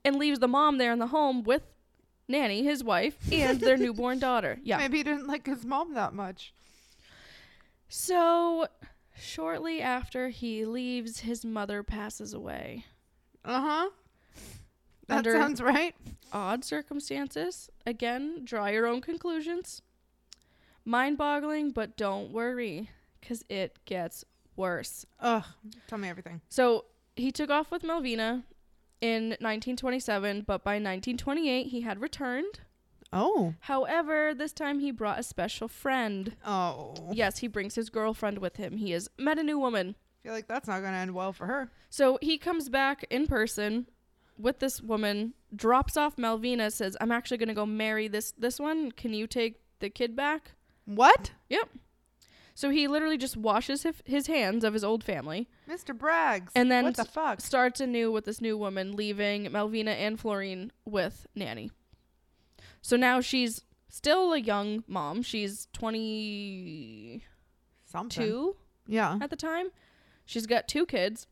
[0.04, 1.62] and leaves the mom there in the home with
[2.32, 4.60] Nannie, his wife, and their newborn daughter.
[4.64, 4.78] Yeah.
[4.78, 6.54] Maybe he didn't like his mom that much.
[7.90, 8.68] So
[9.20, 12.86] shortly after he leaves, his mother passes away.
[13.44, 13.90] Uh huh.
[15.08, 15.96] That Under- sounds right.
[16.32, 17.70] Odd circumstances.
[17.86, 19.82] Again, draw your own conclusions.
[20.86, 22.90] Mind boggling, but don't worry,
[23.20, 24.24] because it gets
[24.56, 25.06] worse.
[25.20, 25.44] Ugh.
[25.88, 26.42] Tell me everything.
[26.50, 28.44] So he took off with Melvina
[29.02, 32.62] in 1927, but by 1928 he had returned.
[33.12, 33.56] Oh.
[33.62, 36.36] However, this time he brought a special friend.
[36.46, 36.94] Oh.
[37.12, 38.78] Yes, he brings his girlfriend with him.
[38.78, 39.96] He has met a new woman.
[40.22, 41.72] I feel like that's not gonna end well for her.
[41.90, 43.88] So he comes back in person
[44.38, 48.60] with this woman, drops off Melvina, says, "I'm actually going to go marry this this
[48.60, 48.92] one.
[48.92, 50.54] Can you take the kid back?"
[50.86, 51.32] What?
[52.54, 55.98] So he literally just washes his, his hands of his old family, Mr.
[55.98, 56.52] Braggs.
[56.56, 57.42] And then what the fuck?
[57.42, 61.72] starts anew with this new woman, leaving Melvina and Florine with Nannie.
[62.82, 65.22] So now she's still a young mom.
[65.22, 67.22] She's 22
[67.86, 68.54] Something.
[68.88, 69.18] Yeah.
[69.22, 69.68] at the time.
[70.26, 71.28] She's got two kids,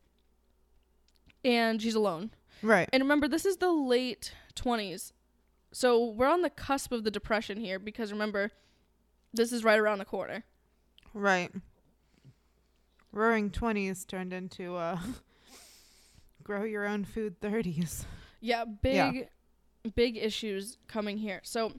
[1.44, 2.30] and she's alone.
[2.62, 2.88] Right.
[2.92, 5.12] And remember, this is the late 20s.
[5.72, 8.50] So we're on the cusp of the depression here because remember,
[9.32, 10.44] this is right around the corner.
[11.14, 11.50] Right.
[13.12, 14.98] Roaring twenties turned into uh
[16.44, 18.04] grow your own food thirties.
[18.40, 19.28] Yeah, big
[19.94, 21.40] big issues coming here.
[21.42, 21.72] So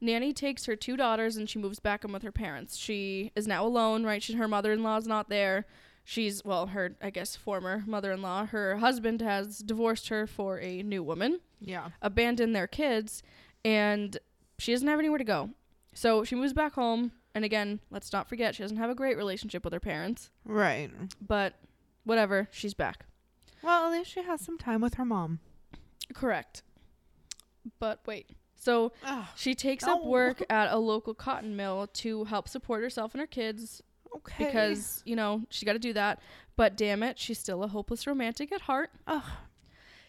[0.00, 2.76] Nannie takes her two daughters and she moves back in with her parents.
[2.76, 4.20] She is now alone, right?
[4.22, 5.64] She, her mother-in-law's not there.
[6.04, 8.46] She's well, her I guess former mother-in-law.
[8.46, 11.38] Her husband has divorced her for a new woman.
[11.60, 11.90] Yeah.
[12.02, 13.22] abandoned their kids
[13.64, 14.18] and
[14.58, 15.50] she doesn't have anywhere to go.
[15.94, 19.16] So she moves back home and again, let's not forget she doesn't have a great
[19.16, 20.90] relationship with her parents, Right.
[21.20, 21.54] but
[22.04, 23.06] whatever, she's back.
[23.62, 25.38] Well, at least she has some time with her mom.
[26.14, 26.62] Correct.
[27.78, 28.30] But wait.
[28.56, 29.24] So Ugh.
[29.36, 33.26] she takes up work at a local cotton mill to help support herself and her
[33.26, 33.82] kids
[34.14, 34.44] Okay.
[34.44, 36.20] because, you know, she got to do that.
[36.56, 38.90] But damn it, she's still a hopeless romantic at heart.
[39.06, 39.22] Ugh,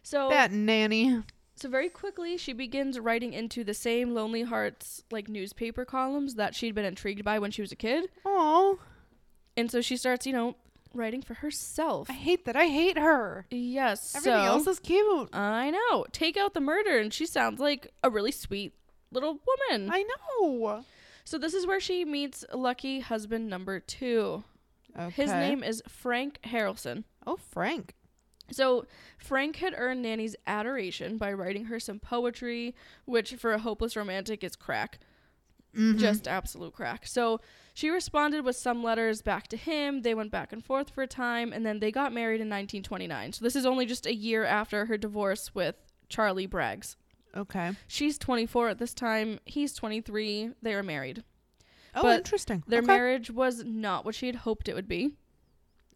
[0.03, 1.21] So that nannie.
[1.55, 6.55] So very quickly, she begins writing into the same Lonely Hearts like newspaper columns that
[6.55, 8.79] she'd been intrigued by when she was a kid, Oh,
[9.55, 10.55] and so she starts, you know,
[10.95, 12.09] writing for herself.
[12.09, 12.55] I hate that.
[12.55, 13.45] I hate her.
[13.51, 15.29] Yes, Everything so else is cute.
[15.31, 16.05] I know.
[16.11, 18.73] Take out the murder, and she sounds like a really sweet
[19.11, 19.39] little
[19.69, 19.89] woman.
[19.91, 20.83] I know.
[21.23, 24.43] so this is where she meets lucky husband number two.
[24.99, 25.09] Okay.
[25.23, 27.03] His name is Frank Harrelson.
[27.25, 27.93] Oh, Frank.
[28.51, 28.85] So
[29.17, 32.75] Frank had earned Nannie's adoration by writing her some poetry,
[33.05, 34.99] which for a hopeless romantic is crack.
[35.75, 35.97] Mhm.
[35.97, 37.07] just absolute crack.
[37.07, 37.39] So
[37.73, 40.03] she responded with some letters back to him.
[40.03, 43.33] They went back and forth for a time, and then they got married in 1929.
[43.33, 45.75] So this is only just a year after her divorce with
[46.09, 46.95] Charlie Braggs.
[47.35, 47.71] okay.
[47.87, 49.39] She's 24 at this time.
[49.45, 50.51] He's 23.
[50.61, 51.23] They were married.
[51.95, 52.63] Oh, But interesting.
[52.67, 52.85] Their okay.
[52.85, 55.13] marriage was not what she had hoped it would be.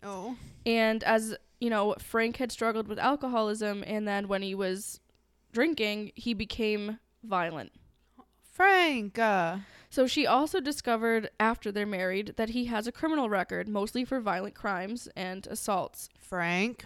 [0.02, 0.38] Oh.
[0.66, 5.00] And as you know, Frank had struggled with alcoholism, and then when he was
[5.52, 7.72] drinking, he became violent.
[8.52, 9.20] Frank.
[9.20, 9.58] Uh,
[9.90, 14.20] So she also discovered after they're married that he has a criminal record, mostly for
[14.20, 16.10] violent crimes and assaults.
[16.20, 16.86] Frank.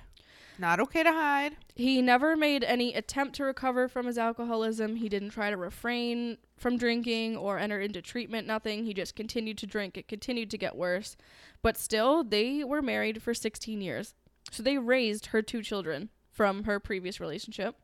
[0.60, 1.56] Not okay to hide.
[1.76, 4.98] He never made any attempt to recover from his alcoholism.
[4.98, 8.86] He didn't try to refrain from drinking or enter into treatment, nothing.
[8.86, 9.98] He just continued to drink.
[9.98, 11.18] It continued to get worse.
[11.64, 14.14] But still, they were married for 16 years.
[14.52, 17.76] So they raised her two children from her previous relationship.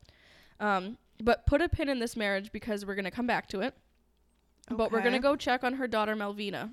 [0.60, 3.62] Um, but put a pin in this marriage because we're going to come back to
[3.62, 3.74] it.
[4.70, 6.72] But we're going to go check on her daughter, Melvina,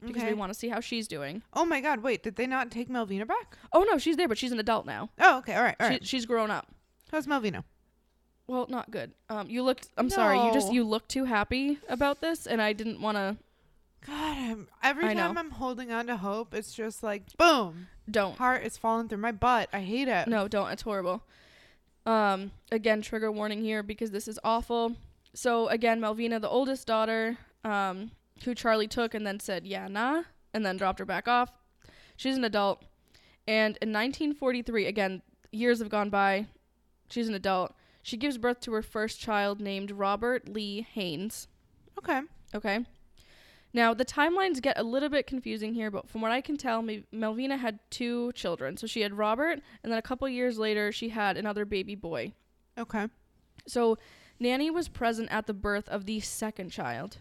[0.00, 0.32] because Okay.
[0.32, 1.42] we want to see how she's doing.
[1.54, 2.02] Oh my God!
[2.02, 3.56] Wait, did they not take Melvina back?
[3.72, 5.08] Oh, no, she's there, but she's an adult now.
[5.18, 5.54] Oh, okay.
[5.54, 5.74] All right.
[5.80, 6.06] All she, right.
[6.06, 6.68] She's grown up.
[7.10, 7.64] How's Melvina?
[8.46, 9.12] Well, not good.
[9.30, 9.88] Um, you looked.
[9.96, 10.38] I'm sorry.
[10.38, 13.36] You just you look too happy about this, and I didn't want to.
[14.06, 15.28] God, I'm, every I know.
[15.28, 18.36] time I'm holding on to hope, it's just like boom, Don't.
[18.36, 19.68] heart is falling through my butt.
[19.72, 20.28] I hate it.
[20.28, 20.70] No, don't.
[20.70, 21.22] It's horrible.
[22.06, 24.96] Um, again, trigger warning here because this is awful.
[25.34, 28.10] So again, Melvina, the oldest daughter, um,
[28.44, 31.52] who Charlie took and then said, "Yeah, nah," and then dropped her back off.
[32.16, 32.82] She's an adult,
[33.46, 36.46] and in 1943, again, years have gone by.
[37.08, 37.74] She's an adult.
[38.02, 41.48] She gives birth to her first child named Robert Lee Haynes.
[41.98, 42.22] Okay.
[42.54, 42.86] Okay.
[43.72, 46.82] Now, the timelines get a little bit confusing here, but from what I can tell,
[46.82, 48.76] Mel- Melvina had two children.
[48.76, 52.32] So she had Robert, and then a couple years later, she had another baby boy.
[52.76, 53.06] Okay.
[53.66, 53.96] So
[54.40, 57.18] Nannie was present at the birth of the second child.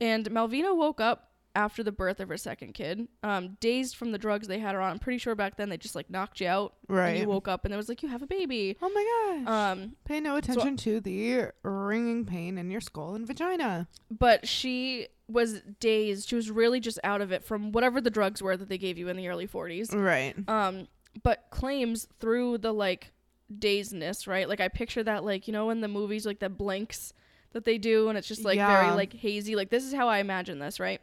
[0.00, 4.18] And Melvina woke up after the birth of her second kid, um, dazed from the
[4.18, 4.92] drugs they had her on.
[4.92, 6.74] I'm pretty sure back then they just like knocked you out.
[6.88, 7.10] Right.
[7.10, 8.76] And you woke up and it was like, you have a baby.
[8.80, 9.72] oh my gosh.
[9.72, 13.88] Um, Pay no attention to the ringing pain in your skull and vagina.
[14.10, 16.28] but she was dazed.
[16.28, 18.96] She was really just out of it from whatever the drugs were that they gave
[18.98, 19.94] you in the early 40s.
[19.94, 20.34] Right.
[20.48, 20.88] um
[21.22, 23.12] but claims through the like
[23.58, 27.12] dazedness right like i picture that like you know in the movies like the blinks
[27.52, 30.18] that they do and it's just like very like hazy like this is how i
[30.18, 31.00] imagine this right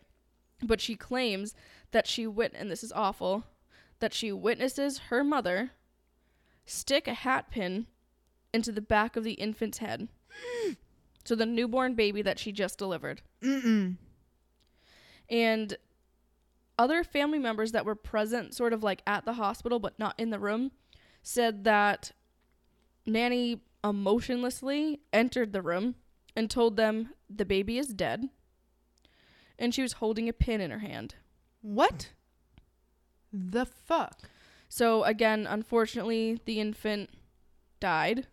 [0.63, 1.55] but she claims
[1.91, 3.43] that she wit and this is awful
[3.99, 5.71] that she witnesses her mother
[6.65, 7.87] stick a hat pin
[8.53, 10.07] into the back of the infant's head
[11.25, 13.95] so the newborn baby that she just delivered Mm-mm.
[15.29, 15.77] And
[16.77, 20.29] other family members that were present sort of like at the hospital but not in
[20.29, 20.71] the room
[21.23, 22.11] said that
[23.05, 25.95] nannie emotionlessly entered the room
[26.35, 28.27] and told them the baby is dead
[29.57, 31.15] and she was holding a pin in her hand
[31.61, 32.09] What
[33.35, 34.29] the fuck?
[34.69, 37.09] So again, unfortunately, the infant
[37.79, 38.27] died,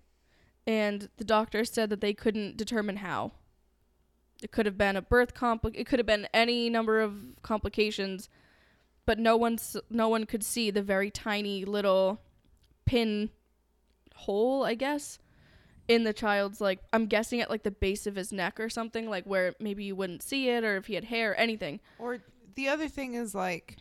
[0.67, 3.33] and the doctor said that they couldn't determine how.
[4.43, 8.29] It could have been a birth compli- It could have been any number of complications,
[9.07, 9.59] but no one
[9.91, 12.21] no one could see the very tiny little
[12.85, 13.31] pin
[14.15, 15.19] hole, I guess,
[15.89, 19.09] in the child's like I'm guessing at like the base of his neck or something,
[19.09, 21.81] like where maybe you wouldn't see it, or if he had hair, anything.
[21.99, 22.19] Or
[22.55, 23.77] the other thing is like,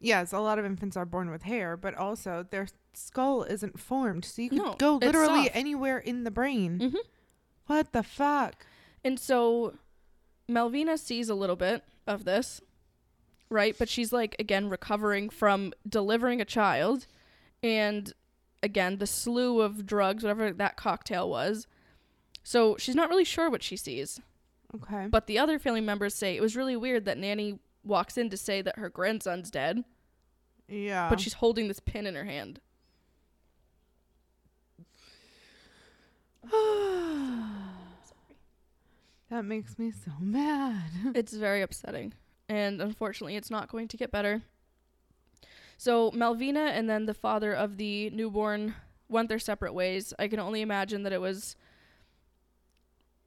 [0.00, 4.24] yes, a lot of infants are born with hair, but also their skull isn't formed,
[4.24, 6.78] so you can No, go literally anywhere in the brain.
[6.78, 6.96] Mm-hmm.
[7.66, 8.66] What the fuck?
[9.04, 9.74] And so
[10.48, 12.60] Melvina sees a little bit of this,
[13.50, 13.76] right?
[13.78, 17.06] But she's like, again, recovering from delivering a child.
[17.62, 18.12] And
[18.62, 21.66] again, the slew of drugs, whatever that cocktail was.
[22.42, 24.20] So she's not really sure what she sees.
[24.74, 25.06] Okay.
[25.08, 28.36] But the other family members say it was really weird that Nannie walks in to
[28.36, 29.84] say that her grandson's dead,
[30.68, 31.08] Yeah.
[31.10, 32.60] but she's holding this pin in her hand.
[39.34, 40.84] that makes me so mad.
[41.14, 42.14] it's very upsetting.
[42.48, 44.42] And unfortunately, it's not going to get better.
[45.76, 48.74] So, Melvina and then the father of the newborn
[49.08, 50.14] went their separate ways.
[50.18, 51.56] I can only imagine that it was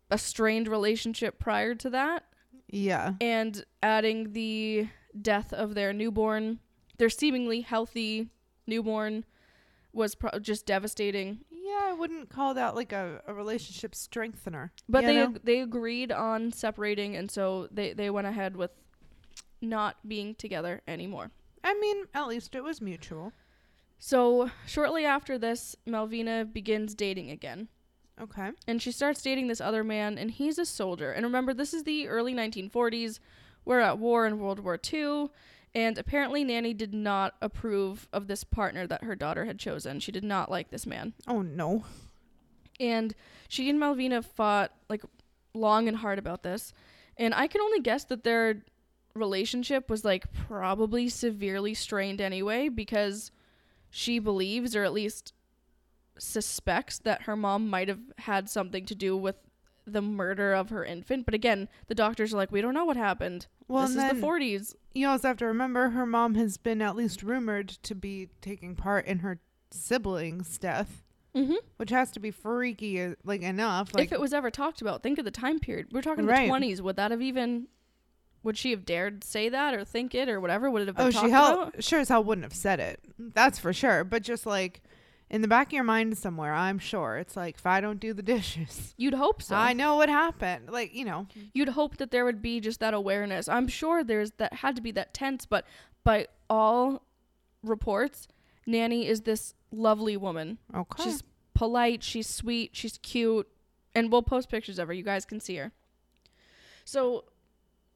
[0.10, 2.24] a strained relationship prior to that.
[2.70, 3.14] yeah.
[3.20, 4.88] And adding the
[5.22, 6.60] death of their newborn,
[6.98, 8.30] their seemingly healthy
[8.66, 9.26] newborn,
[9.92, 11.40] was pro- just devastating.
[11.68, 14.72] Yeah, I wouldn't call that like a, a relationship strengthener.
[14.88, 18.72] But they ag- they agreed on separating, and so they, they went ahead with
[19.62, 21.32] not being together anymore.
[21.66, 23.34] I mean, at least it was mutual.
[24.00, 27.68] So shortly after this, Melvina begins dating again.
[28.22, 28.52] Okay.
[28.66, 31.12] And she starts dating this other man, and he's a soldier.
[31.12, 33.20] And remember, this is the early 1940s.
[33.66, 35.28] We're at war in World War II.
[35.78, 40.00] And apparently, Nannie did not approve of this partner that her daughter had chosen.
[40.00, 41.14] She did not like this man.
[41.28, 41.86] Oh no.
[42.80, 43.14] And
[43.48, 45.04] she and Melvina fought like
[45.54, 46.74] long and hard about this.
[47.16, 48.64] And I can only guess that their
[49.14, 53.30] relationship was like probably severely strained anyway because
[53.92, 55.32] she believes or at least
[56.18, 59.36] suspects that her mom might have had something to do with
[59.88, 61.26] the murder of her infant.
[61.26, 63.48] But again, the doctors are like, we don't know what happened.
[63.68, 64.76] Well, this is then the 40s.
[64.94, 68.76] you also have to remember her mom has been at least rumored to be taking
[68.76, 69.40] part in her
[69.72, 71.04] siblings' death,
[71.36, 71.54] Mm-hmm.
[71.76, 73.94] which has to be freaky, uh, like enough.
[73.94, 75.88] Like, if it was ever talked about, think of the time period.
[75.92, 76.48] We're talking Right.
[76.48, 76.82] the 20s.
[76.82, 77.68] Would that have even.
[78.44, 80.72] Would she have dared say that or think it or whatever?
[80.72, 81.84] Would it have been oh, talked she hell about?
[81.84, 83.02] sure as hell wouldn't have said it.
[83.20, 84.04] That's for sure.
[84.04, 84.82] But just like
[85.30, 88.14] in the back of your mind somewhere, I'm sure it's like if I don't do
[88.14, 89.56] the dishes, You'd hope so.
[89.56, 90.70] I know what happened.
[90.70, 93.48] Like you know, You'd hope that there would be just that awareness.
[93.48, 95.66] I'm sure there's that had to be that tense, but
[96.04, 97.04] by all
[97.64, 98.28] reports,
[98.66, 100.58] Nannie is this lovely woman.
[100.74, 101.04] okay.
[101.04, 103.48] She's polite, she's sweet, she's cute,
[103.94, 104.94] and we'll post pictures of her.
[104.94, 105.72] You guys can see her.
[106.86, 107.26] So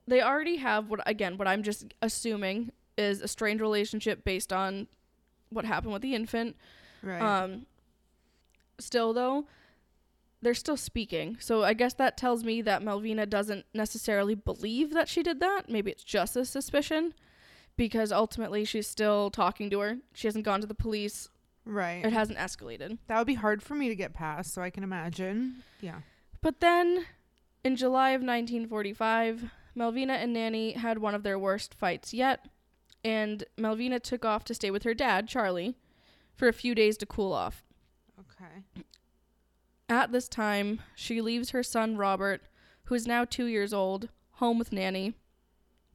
[0.07, 4.87] they already have what again, what I'm just assuming is a strained relationship based on
[5.49, 6.57] what happened with the infant.
[7.01, 7.21] Right.
[7.21, 7.65] Um
[8.79, 9.45] still though,
[10.41, 11.37] they're still speaking.
[11.39, 15.69] So I guess that tells me that Melvina doesn't necessarily believe that she did that.
[15.69, 17.13] Maybe it's just a suspicion
[17.77, 19.97] because ultimately she's still talking to her.
[20.13, 21.29] She hasn't gone to the police.
[21.65, 22.03] right.
[22.05, 22.97] It hasn't escalated.
[23.07, 25.63] that would be hard for me to get past, so I can imagine.
[25.79, 25.99] Yeah.
[26.41, 27.05] But then
[27.63, 32.47] in July of 1945, Melvina and Nannie had one of their worst fights yet,
[33.03, 35.75] and Melvina took off to stay with her dad, Charlie,
[36.41, 37.63] for a few days to cool off.
[38.19, 38.63] Okay.
[39.87, 42.41] At this time, she leaves her son Robert,
[42.85, 45.13] who is now two years old, home with Nannie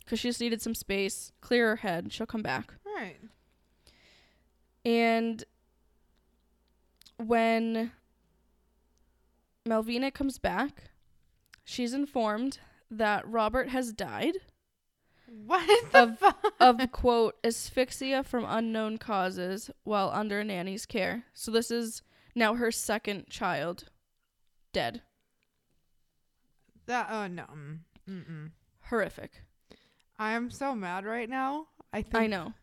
[0.04, 2.12] because she just needed some space, clear her head.
[2.12, 2.74] She'll come back.
[2.84, 3.16] Right.
[4.84, 5.42] And
[7.16, 7.90] when
[9.64, 10.90] Melvina comes back,
[11.64, 14.36] she's informed that Robert has died
[15.28, 16.54] What the Of- fuck?
[16.60, 21.24] of quote asphyxia from unknown causes while under nannie's care.
[21.34, 22.02] So this is
[22.34, 23.84] now her second child
[24.72, 25.02] dead.
[26.86, 27.44] That oh no.
[27.44, 27.78] mm,
[28.08, 28.50] Mm-mm.
[28.88, 29.42] Horrific.
[30.18, 31.66] I am so mad right now.
[31.92, 32.54] I think I know.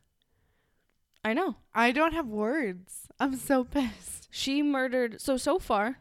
[1.23, 1.55] I know.
[1.73, 3.07] I don't have words.
[3.19, 4.27] I'm so pissed.
[4.31, 5.99] She murdered so so far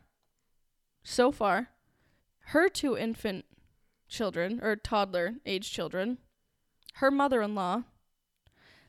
[1.04, 1.68] so far
[2.46, 3.44] her two infant
[4.08, 6.18] children or toddler age children,
[6.96, 7.82] her mother-in-law,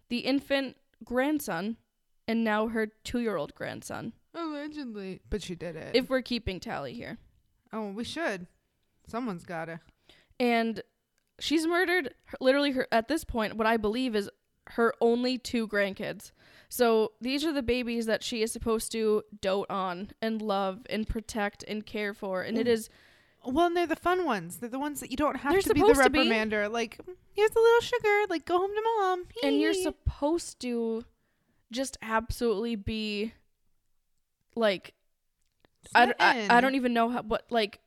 [0.09, 1.77] the infant grandson,
[2.27, 4.13] and now her 2-year-old grandson.
[4.33, 5.95] Allegedly, but she did it.
[5.95, 7.17] If we're keeping tally here.
[7.71, 8.47] oh, we should.
[9.07, 9.79] Someone's gotta.
[10.39, 10.81] And
[11.39, 14.29] she's murdered her, literally her at this point what I believe is
[14.71, 16.31] her only two grandkids.
[16.69, 21.07] So these are the babies that she is supposed to dote on and love and
[21.07, 22.71] protect and care for, and it Mm.
[22.71, 22.89] is
[23.45, 24.57] Well, and they're the fun ones.
[24.57, 26.19] They're the ones that you don't have They're to be the to be.
[26.19, 26.71] reprimander.
[26.71, 26.97] Like,
[27.33, 28.21] here's a little sugar.
[28.29, 29.25] Like, go home to mom.
[29.43, 31.03] and you're supposed to
[31.71, 33.33] just absolutely be
[34.55, 34.93] like
[35.95, 36.61] I Smitten.
[36.61, 37.79] don't even know how what like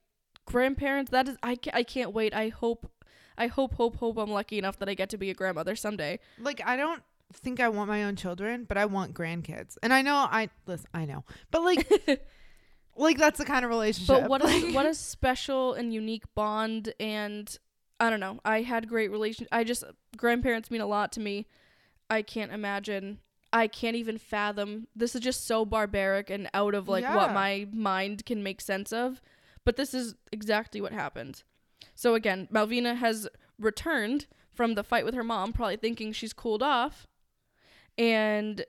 [0.44, 2.90] grandparents that is I, I can't wait i hope
[3.38, 6.18] i hope hope hope i'm lucky enough that i get to be a grandmother someday
[6.40, 7.02] like I don't
[7.32, 9.76] think I want my own children, but I want grandkids.
[9.82, 11.24] And I know I listen, I know.
[11.50, 11.88] But like
[12.96, 14.22] like that's the kind of relationship.
[14.22, 17.58] but what a, what a special and unique bond and
[18.00, 18.40] i don't know.
[18.44, 19.84] I had great relation i just
[20.16, 21.46] grandparents mean a lot to me.
[22.08, 23.18] I can't imagine
[23.52, 27.68] i can't even fathom this is just so barbaric and out of like what my
[27.72, 29.20] mind can make sense of
[29.64, 31.42] but this is exactly what happened.
[31.94, 33.28] So again melvina has
[33.58, 37.06] returned from the fight with her mom probably thinking she's cooled off
[37.98, 38.64] and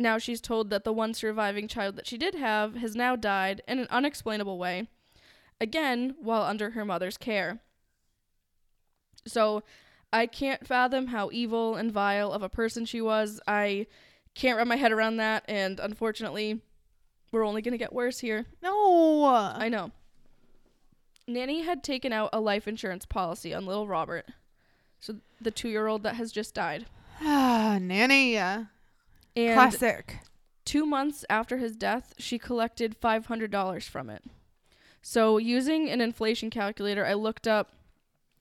[0.00, 3.62] now she's told that the one surviving child that she did have has now died
[3.68, 4.88] in an unexplainable way,
[5.60, 7.60] again, while under her mother's care.
[9.26, 9.62] So
[10.12, 13.40] I can't fathom how evil and vile of a person she was.
[13.46, 13.86] I
[14.34, 16.60] can't wrap my head around that, and unfortunately,
[17.32, 18.46] we're only going to get worse here.
[18.62, 19.24] no.
[19.24, 19.92] I know.
[21.26, 24.26] Nannie had taken out a life insurance policy on little Robert,
[24.98, 26.86] so the two year old that has just died.
[27.20, 28.36] Ah, nannie.
[29.36, 30.18] And Classic.
[30.64, 34.24] two months after his death, she collected $500 from it.
[35.02, 37.72] So, using an inflation calculator, I looked up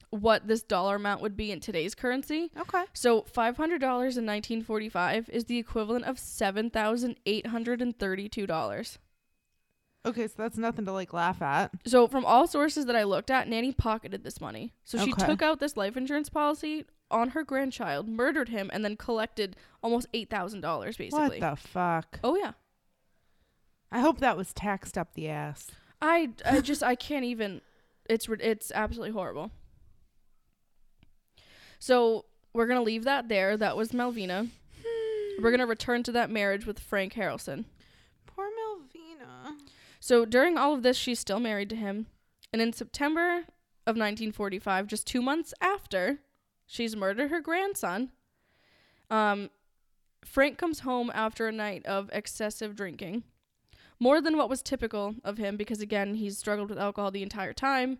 [0.09, 2.51] what this dollar amount would be in today's currency.
[2.59, 2.83] Okay.
[2.93, 8.97] So, $500 in 1945 is the equivalent of $7,832.
[10.05, 11.71] Okay, so that's nothing to like laugh at.
[11.85, 14.73] So, from all sources that I looked at, Nannie pocketed this money.
[14.83, 15.25] So, she Okay.
[15.25, 20.11] took out this life insurance policy on her grandchild, murdered him, and then collected almost
[20.13, 21.09] $8,000 basically.
[21.11, 22.19] What the fuck?
[22.23, 22.53] oh, yeah.
[23.91, 25.67] I hope that was taxed up the ass.
[26.01, 27.61] I, I just I can't even
[28.09, 29.51] it's it's absolutely horrible.
[31.77, 33.55] So we're gonna leave that there.
[33.55, 34.47] That was Melvina.
[34.83, 35.43] Hmm.
[35.43, 37.65] We're gonna return to that marriage with Frank Harrelson.
[38.25, 39.57] Poor Melvina.
[39.99, 42.07] So during all of this, she's still married to him,
[42.51, 43.45] and in September
[43.85, 46.19] of 1945, just two months after
[46.69, 48.11] she's murdered her grandson,
[49.09, 49.49] um,
[50.23, 53.23] Frank comes home after a night of excessive drinking,
[53.99, 57.53] more than what was typical of him, because again, he's struggled with alcohol the entire
[57.53, 57.97] time.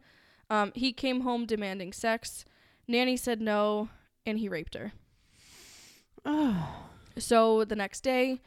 [0.49, 2.45] Um, he came home demanding sex.
[2.88, 3.89] Nannie said no,
[4.26, 4.93] and he raped her.
[6.26, 6.76] Oh.
[7.17, 8.39] So the next day,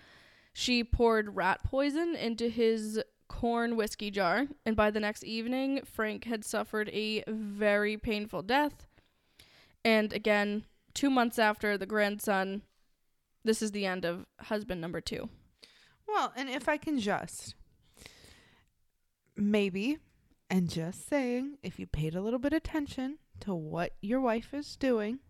[0.54, 6.24] she poured rat poison into his corn whiskey jar, and by the next evening, Frank
[6.24, 8.86] had suffered a very painful death.
[9.84, 10.64] And again,
[10.94, 12.62] two months after the grandson,
[13.44, 15.28] this is the end of husband number two.
[16.06, 17.54] Well, and if I can just
[19.36, 19.98] maybe
[20.50, 24.76] and just saying, if you paid a little bit attention to what your wife is
[24.76, 25.20] doing,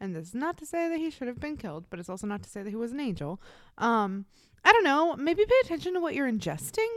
[0.00, 2.26] and this is not to say that he should have been killed, but it's also
[2.26, 3.40] not to say that he was an angel.
[3.78, 4.26] Um,
[4.64, 5.14] I don't know.
[5.16, 6.88] Maybe pay attention to what you're ingesting.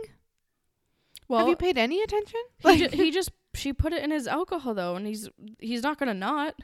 [1.28, 2.42] Well, have you paid any attention?
[2.64, 5.98] he, ju- he just she put it in his alcohol though, and he's he's not
[6.00, 6.56] gonna not.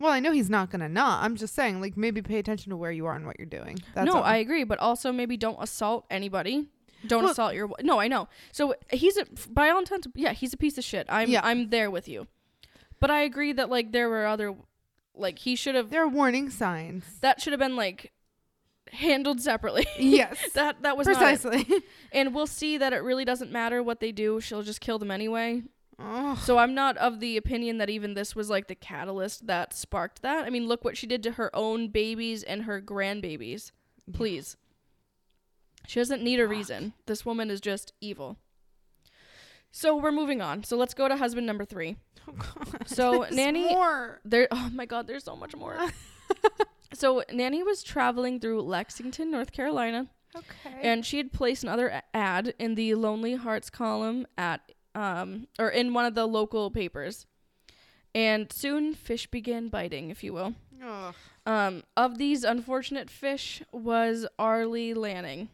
[0.00, 1.24] Well, I know he's not gonna not.
[1.24, 3.78] I'm just saying, like maybe pay attention to where you are and what you're doing.
[3.94, 4.22] That's no, all.
[4.22, 6.68] I agree, but also maybe don't assault anybody.
[7.06, 7.70] Don't assault your.
[7.82, 8.28] No, I know.
[8.52, 11.06] So he's a, by all intents, yeah, he's a piece of shit.
[11.08, 11.40] I'm Yeah.
[11.44, 12.26] I'm there with you,
[13.00, 14.54] but I agree that like there were other,
[15.14, 17.04] like he should have There are warning signs.
[17.20, 18.12] that should have been like
[18.92, 19.86] handled separately.
[19.98, 21.66] yes, that that was precisely.
[22.12, 24.40] and we'll see that it really doesn't matter what they do.
[24.40, 25.62] She'll just kill them anyway.
[26.00, 29.72] Oh, So I'm not of the opinion that even this was like the catalyst that
[29.74, 30.44] sparked that.
[30.44, 33.72] I mean, look what she did to her own babies and her grandbabies.
[34.12, 34.56] Please.
[35.86, 36.92] She doesn't need a reason.
[37.06, 38.36] This woman is just evil.
[39.70, 40.64] So we're moving on.
[40.64, 41.96] So let's go to husband number three.
[42.28, 42.88] Oh, God.
[42.88, 44.20] So, There's Nannie- more.
[44.24, 45.76] There oh my god, there's so much more.
[46.94, 50.76] so Nannie was traveling through Lexington, North Carolina, Okay.
[50.82, 54.60] and she had placed another ad in the Lonely Hearts column at
[54.98, 57.26] um or in one of the local papers.
[58.14, 60.54] And soon fish began biting, if you will.
[60.84, 61.14] Ugh.
[61.46, 65.48] Um, of these unfortunate fish was Arlie Lanning.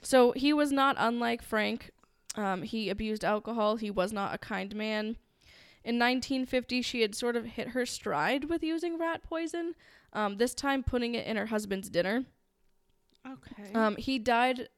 [0.00, 1.90] So he was not unlike Frank.
[2.36, 3.76] Um, he abused alcohol.
[3.76, 5.16] He was not a kind man.
[5.82, 9.74] In 1950, she had sort of hit her stride with using rat poison,
[10.12, 12.24] um, this time putting it in her husband's dinner.
[13.26, 13.72] Okay.
[13.74, 14.68] Um, he died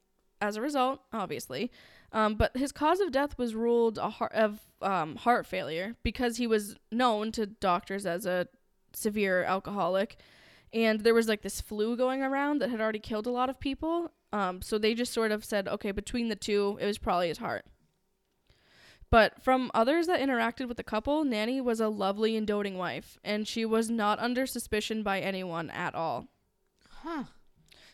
[0.41, 1.71] as a result, obviously.
[2.13, 6.37] Um, but his cause of death was ruled a heart of um, heart failure because
[6.37, 8.49] he was known to doctors as a
[8.93, 10.19] severe alcoholic,
[10.73, 13.61] and there was like this flu going around that had already killed a lot of
[13.61, 14.13] people.
[14.33, 17.39] Um, so they just sort of said, okay, between the two, it was probably his
[17.39, 17.67] heart.
[19.11, 23.19] But from others that interacted with the couple, Nannie was a lovely and doting wife,
[23.23, 26.29] and she was not under suspicion by anyone at all.
[27.03, 27.25] Huh.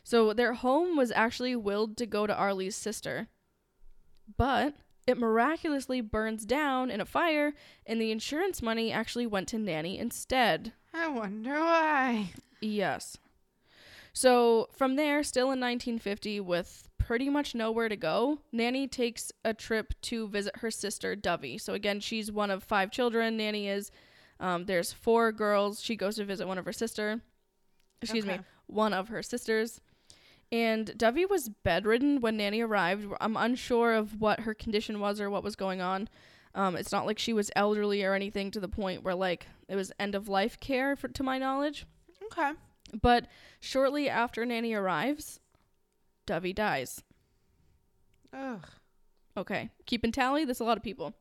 [0.04, 3.28] So their home was actually willed to go to Arlie's sister.
[4.37, 4.74] But
[5.07, 7.55] it miraculously burns down in a fire,
[7.87, 10.72] and the insurance money actually went to Nannie instead.
[10.93, 12.33] I wonder why.
[12.61, 13.16] Yes.
[14.12, 19.55] So from there, still in 1950, with pretty much nowhere to go, Nannie takes a
[19.55, 21.57] trip to visit her sister, Dovey.
[21.57, 23.37] So again, she's one of five children.
[23.37, 23.91] Nannie is.
[24.41, 25.83] Um, there's four girls.
[25.83, 27.20] She goes to visit one of her sister.
[28.03, 29.81] Excuse me, one of her sisters.
[30.51, 33.07] And Dovey was bedridden when Nannie arrived.
[33.20, 36.09] I'm unsure of what her condition was or what was going on.
[36.55, 39.76] Um, it's not like she was elderly or anything to the point where like it
[39.76, 41.86] was end of life care, for, to my knowledge.
[42.24, 42.53] Okay.
[43.01, 43.26] But
[43.61, 45.40] shortly after Nannie arrives,
[46.26, 47.03] Dovey dies.
[48.32, 48.66] Ugh.
[49.36, 50.44] Okay, keeping tally.
[50.44, 51.14] There's a lot of people.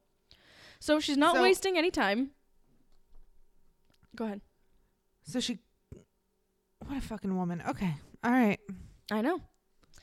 [0.79, 2.31] So she's not So- wasting any time.
[4.15, 4.41] Go ahead.
[5.23, 5.59] So she.
[6.85, 7.61] What a fucking woman.
[7.67, 7.95] Okay.
[8.23, 8.59] All right.
[9.11, 9.41] I know.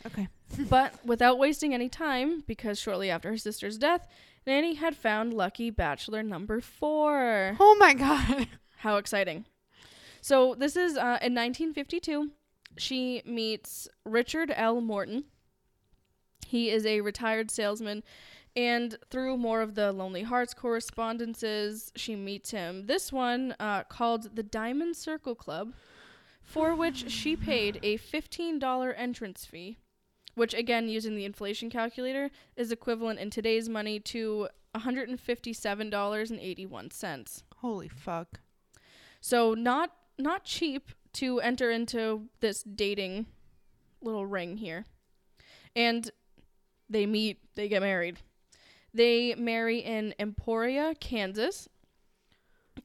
[0.07, 0.29] Okay.
[0.69, 4.07] but without wasting any time, because shortly after her sister's death,
[4.47, 7.57] Nannie had found lucky bachelor number four.
[7.59, 8.49] Oh my god.
[8.79, 9.47] How exciting.
[10.21, 12.31] So this is uh, in 1952.
[12.77, 14.81] She meets Richard L.
[14.81, 15.25] Morton.
[16.47, 18.03] He is a retired salesman,
[18.57, 22.87] and through more of the Lonely Hearts correspondences, she meets him.
[22.87, 25.73] This one, uh, called the Diamond Circle Club,
[26.45, 29.77] for which she paid a $15 entrance fee,
[30.35, 37.43] which, again, using the inflation calculator, is equivalent in today's money to $157.81.
[37.57, 38.41] Holy fuck.
[39.21, 43.27] So not not cheap to enter into this dating
[44.01, 44.85] little ring here.
[45.75, 46.11] And
[46.89, 48.19] they meet, they get married.
[48.93, 51.69] They marry in Emporia, Kansas.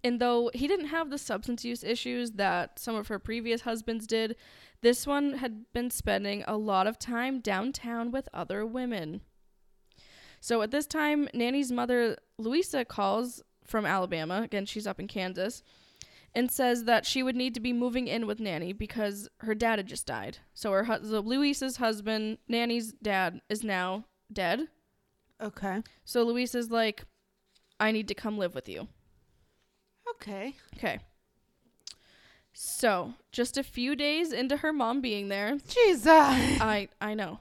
[0.03, 4.07] And though he didn't have the substance use issues that some of her previous husbands
[4.07, 4.35] did,
[4.81, 9.21] this one had been spending a lot of time downtown with other women.
[10.39, 14.41] So at this time, Nannie's mother, Louisa, calls from Alabama.
[14.43, 15.63] Again, she's up in Kansas
[16.33, 19.79] and says that she would need to be moving in with Nannie because her dad
[19.79, 20.37] had just died.
[20.53, 24.67] So her hu- so Luisa's husband, Nannie's dad, is now dead.
[25.41, 25.81] Okay.
[26.05, 27.03] So Luisa's like,
[27.79, 28.87] I need to come live with you.
[30.15, 30.55] Okay.
[30.77, 30.99] Okay.
[32.53, 36.07] So just a few days into her mom being there, Jesus.
[36.07, 37.39] I I know,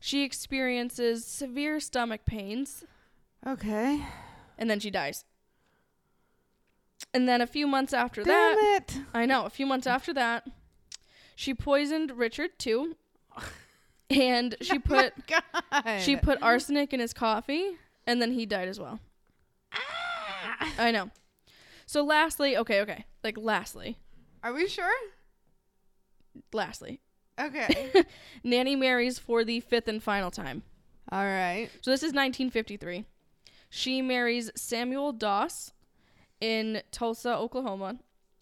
[0.00, 2.84] she experiences severe stomach pains,
[3.46, 4.04] Okay.
[4.58, 5.24] and then she dies.
[7.14, 8.98] And then a few months after Damn that, it.
[9.14, 9.44] I know.
[9.44, 10.46] A few months after that,
[11.34, 12.96] she poisoned Richard too,
[14.10, 16.00] and she put God.
[16.00, 17.76] she put arsenic in his coffee,
[18.06, 18.98] and then he died as well.
[19.72, 20.72] Ah.
[20.78, 21.10] I know.
[21.90, 23.98] So lastly, okay, okay, like lastly,
[24.44, 24.92] Are we sure?
[26.52, 27.00] lastly,
[27.36, 27.90] Okay.
[28.44, 30.62] Nannie marries for the fifth and final time.
[31.10, 31.68] All right.
[31.80, 33.06] So this is 1953.
[33.70, 35.72] She marries Samuel Doss
[36.40, 37.98] in Tulsa, Oklahoma.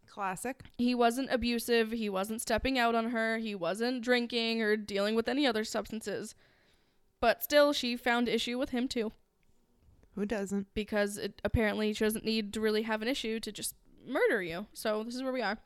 [0.07, 0.63] Classic.
[0.77, 1.93] He wasn't abusive.
[1.93, 3.39] He wasn't stepping out on her.
[3.39, 6.35] He wasn't drinking or dealing with any other substances.
[7.19, 9.13] But still, she found issue with him too
[10.19, 10.67] Who doesn't?
[10.75, 13.75] because it, apparently she doesn't need to really have an issue to just
[14.07, 14.67] murder you.
[14.73, 15.59] So this is where we are.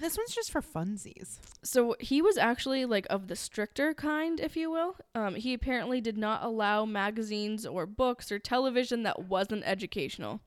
[0.00, 1.38] This one's just for funsies.
[1.62, 4.96] So he was actually like of the stricter kind, if you will.
[5.14, 10.40] Um, he apparently did not allow magazines or books or television that wasn't educational.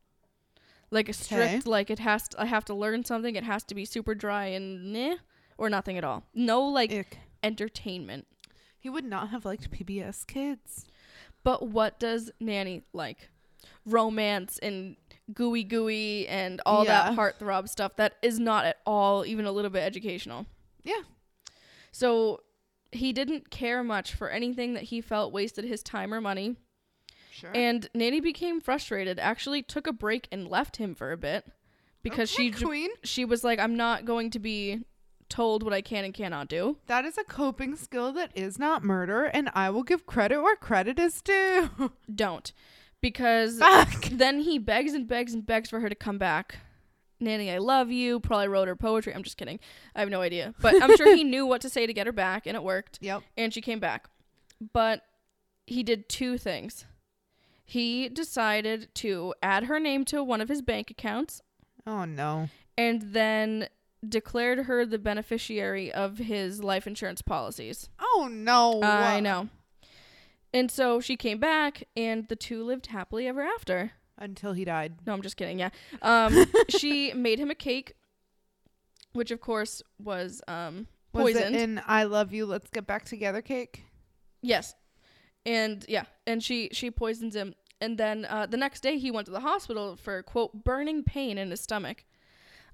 [0.90, 3.36] Like a strict, like it has to, I have to learn something.
[3.36, 5.18] It has to be super dry and meh,
[5.58, 6.24] or nothing at all.
[6.34, 7.18] No like Ick.
[7.44, 8.28] entertainment.
[8.80, 10.86] He would not have liked PBS Kids.
[11.44, 13.30] But what does Nannie like?
[13.86, 14.96] Romance and
[15.34, 17.10] gooey gooey and all Yeah.
[17.12, 20.46] that heartthrob stuff that is not at all even a little bit educational.
[20.84, 21.02] Yeah.
[21.92, 22.42] So
[22.92, 26.56] he didn't care much for anything that he felt wasted his time or money.
[27.32, 27.52] Sure.
[27.54, 31.46] And Nannie became frustrated, actually took a break and left him for a bit
[32.04, 32.90] because Okay, she queen.
[33.04, 34.82] she was like I'm not going to be
[35.28, 36.78] told what I can and cannot do.
[36.86, 40.56] That is a coping skill that is not murder, and I will give credit where
[40.56, 41.92] credit is due.
[42.16, 42.54] Don't.
[43.02, 44.06] Because Fuck.
[44.06, 46.58] then he begs and begs and begs for her to come back.
[47.20, 48.20] Nannie, I love you.
[48.20, 49.14] Probably wrote her poetry.
[49.14, 49.60] I'm just kidding.
[49.96, 50.54] I have no idea.
[50.60, 53.00] But I'm sure he knew what to say to get her back, and it worked.
[53.02, 53.24] Yep.
[53.38, 54.10] And she came back.
[54.74, 55.02] But
[55.68, 56.86] he did two things.
[57.64, 61.42] He decided to add her name to one of his bank accounts
[61.88, 62.50] Oh no.
[62.78, 63.70] and then
[64.08, 67.90] declared her the beneficiary of his life insurance policies.
[68.00, 68.82] Oh no.
[68.84, 69.50] I know.
[70.56, 73.92] And so she came back and the two lived happily ever after.
[74.18, 74.94] Until he died.
[75.06, 75.60] No, I'm just kidding.
[75.60, 75.70] Yeah.
[76.02, 77.94] Um she made him a cake
[79.12, 81.54] which of course was um poisoned.
[81.54, 83.84] Was it in I love you, let's get back together cake?
[84.42, 84.76] Yes.
[85.46, 89.26] And yeah, and she she poisons him and then uh, the next day he went
[89.26, 92.06] to the hospital for quote burning pain in his stomach.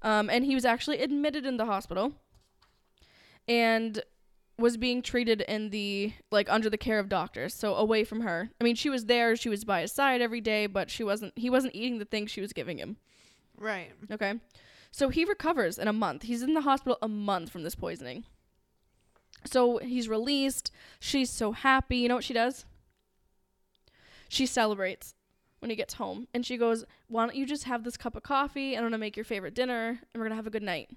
[0.02, 2.12] Um, and he was actually admitted in the hospital
[3.48, 4.00] and
[4.58, 8.50] was being treated in the like under the care of doctors, so away from her.
[8.60, 11.32] I mean, she was there, she was by his side every day, but she wasn't
[11.36, 12.96] he wasn't eating the things she was giving him.
[13.56, 13.92] Right.
[14.10, 14.34] Okay.
[14.90, 16.24] So he recovers in a month.
[16.24, 18.24] He's in the hospital a month from this poisoning.
[19.44, 20.70] So he's released.
[21.00, 21.96] She's so happy.
[21.96, 22.66] You know what she does?
[24.28, 25.14] She celebrates
[25.58, 26.28] when he gets home.
[26.34, 28.74] And she goes, Why don't you just have this cup of coffee?
[28.74, 29.88] And I'm going to make your favorite dinner.
[29.88, 30.90] And we're going to have a good night.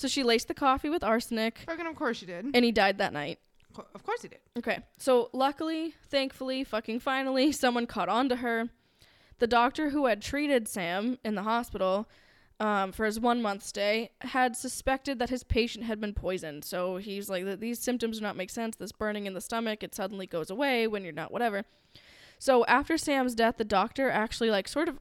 [0.00, 1.58] So she laced the coffee with arsenic.
[1.66, 2.46] Fucking of course you did.
[2.54, 3.38] And he died that night.
[3.74, 4.38] Co- Of course he did.
[4.56, 4.78] Okay.
[4.96, 8.70] So luckily, thankfully, fucking finally, someone caught on to her.
[9.40, 12.08] The doctor who had treated Sam in the hospital
[12.60, 16.64] um, for his one month stay had suspected that his patient had been poisoned.
[16.64, 18.76] So he's like, these symptoms do not make sense.
[18.76, 21.64] This burning in the stomach, it suddenly goes away when you're not, whatever.
[22.38, 24.98] So after Sam's death, the doctor actually, like, sort of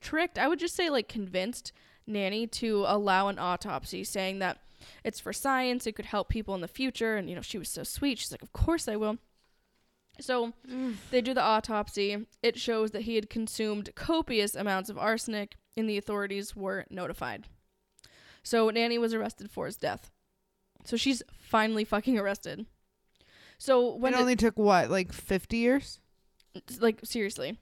[0.00, 1.72] tricked, I would just say, like, convinced
[2.06, 4.58] Nannie to allow an autopsy, saying that
[5.04, 7.16] it's for science, it could help people in the future.
[7.16, 8.18] And, you know, she was so sweet.
[8.18, 9.18] She's like, Of course I will.
[10.20, 10.94] So mm.
[11.10, 12.26] they do the autopsy.
[12.42, 17.44] It shows that he had consumed copious amounts of arsenic, and the authorities were notified.
[18.42, 20.10] So Nannie was arrested for his death.
[20.84, 22.66] So she's finally fucking arrested.
[23.58, 26.00] So when it the- only took what, like 50 years?
[26.80, 27.58] like seriously.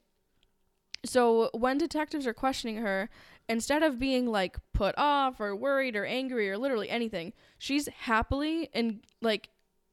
[1.05, 3.11] So when detectives are questioning her,
[3.49, 8.68] instead of being like put off or worried or angry or literally anything, she's happily
[8.72, 9.49] and like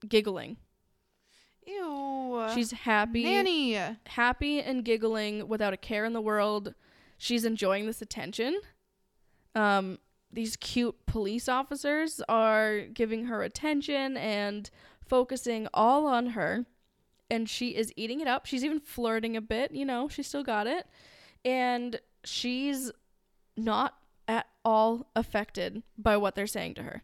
[0.08, 0.58] giggling.
[1.66, 2.48] Ew.
[2.54, 3.78] She's happy, Nannie.
[4.08, 6.74] happy and giggling without a care in the world.
[7.18, 8.60] She's enjoying this attention.
[9.54, 10.00] Um,
[10.32, 14.70] these cute police officers are giving her attention and
[15.06, 16.66] focusing all on her.
[17.30, 18.46] And she is eating it up.
[18.46, 20.86] She's even flirting a bit, you know, she still got it.
[21.46, 22.92] And she's
[23.64, 23.96] not
[24.28, 27.04] at all affected by what they're saying to her.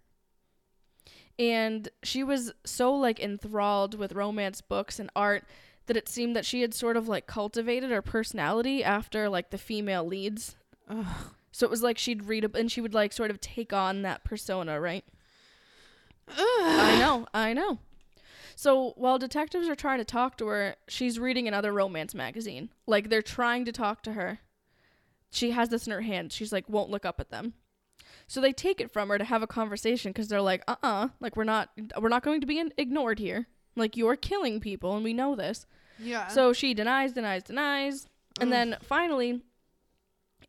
[1.40, 5.44] And she was so like enthralled with romance books and art
[5.86, 9.58] that it seemed that she had sort of like cultivated her personality after like the
[9.58, 10.56] female leads.
[10.90, 11.06] Ugh.
[11.52, 14.02] So it was like she'd read a, and she would like sort of take on
[14.02, 15.06] that persona, right?
[16.30, 16.38] Ugh.
[16.40, 17.80] I know, I know.
[18.56, 22.70] So while detectives are trying to talk to her, she's reading another romance magazine.
[22.88, 24.40] Like they're trying to talk to her.
[25.32, 26.32] She has this in her hand.
[26.32, 27.54] She's like, won't look up at them.
[28.28, 31.08] So they take it from her to have a conversation because they're like, uh uh
[31.20, 31.70] like we're not,
[32.00, 33.48] we're not going to be in- ignored here.
[33.76, 35.66] Like you're killing people and we know this.
[36.00, 36.28] Yeah.
[36.28, 38.08] So she denies, denies, denies,
[38.40, 38.54] and Ugh.
[38.54, 39.42] then finally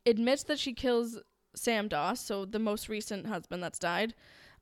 [0.07, 1.19] admits that she kills
[1.55, 4.15] Sam Doss, so the most recent husband that's died,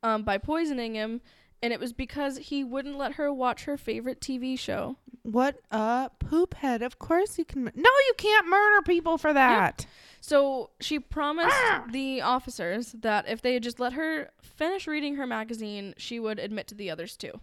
[0.03, 1.21] um, by poisoning him,
[1.63, 4.97] and it was because he wouldn't let her watch her favorite TV show.
[5.23, 6.83] what a poop head.
[6.83, 7.65] Of course you can.
[7.65, 7.73] No,
[8.07, 9.87] you can't murder people for that.
[10.21, 11.57] So she promised
[11.91, 16.39] the officers that if they had just let her finish reading her magazine, she would
[16.39, 17.41] admit to the others too.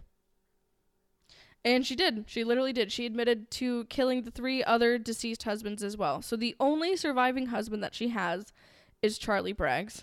[1.64, 2.24] And she did.
[2.26, 2.92] She literally did.
[2.92, 6.20] She admitted to killing the three other deceased husbands as well.
[6.20, 8.52] So the only surviving husband that she has
[9.00, 10.02] is Charlie Braggs,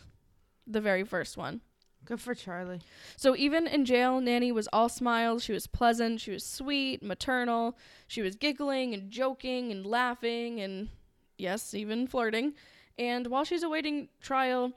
[0.65, 1.61] the very first one.
[2.05, 2.81] Good for Charlie.
[3.15, 5.43] So even in jail, Nannie was all smiles.
[5.43, 6.19] She was pleasant.
[6.19, 7.77] She was sweet, maternal.
[8.07, 10.89] She was giggling and joking and laughing and,
[11.37, 12.53] yes, even flirting.
[12.97, 14.73] And while she's awaiting trial,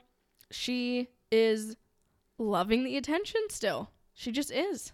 [0.51, 1.75] she is
[2.37, 3.89] loving the attention still.
[4.13, 4.93] She just is.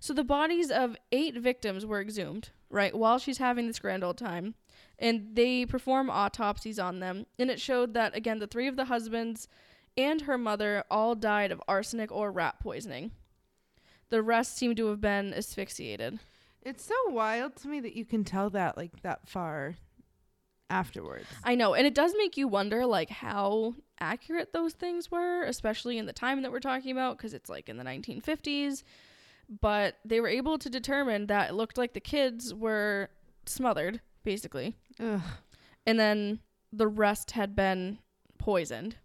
[0.00, 4.18] So the bodies of eight victims were exhumed, right, while she's having this grand old
[4.18, 4.54] time.
[4.98, 7.26] And they perform autopsies on them.
[7.38, 9.48] And it showed that, again, the three of the husbands
[9.96, 13.12] and her mother all died of arsenic or rat poisoning.
[14.10, 16.20] The rest seem to have been asphyxiated.
[16.62, 19.76] It's so wild to me that you can tell that like that far
[20.70, 21.26] afterwards.
[21.44, 25.98] I know, and it does make you wonder like how accurate those things were, especially
[25.98, 28.82] in the time that we're talking about because it's like in the 1950s.
[29.60, 33.10] But they were able to determine that it looked like the kids were
[33.46, 35.20] smothered basically, Ugh.
[35.86, 36.40] and then
[36.72, 37.98] the rest had been
[38.38, 38.96] poisoned.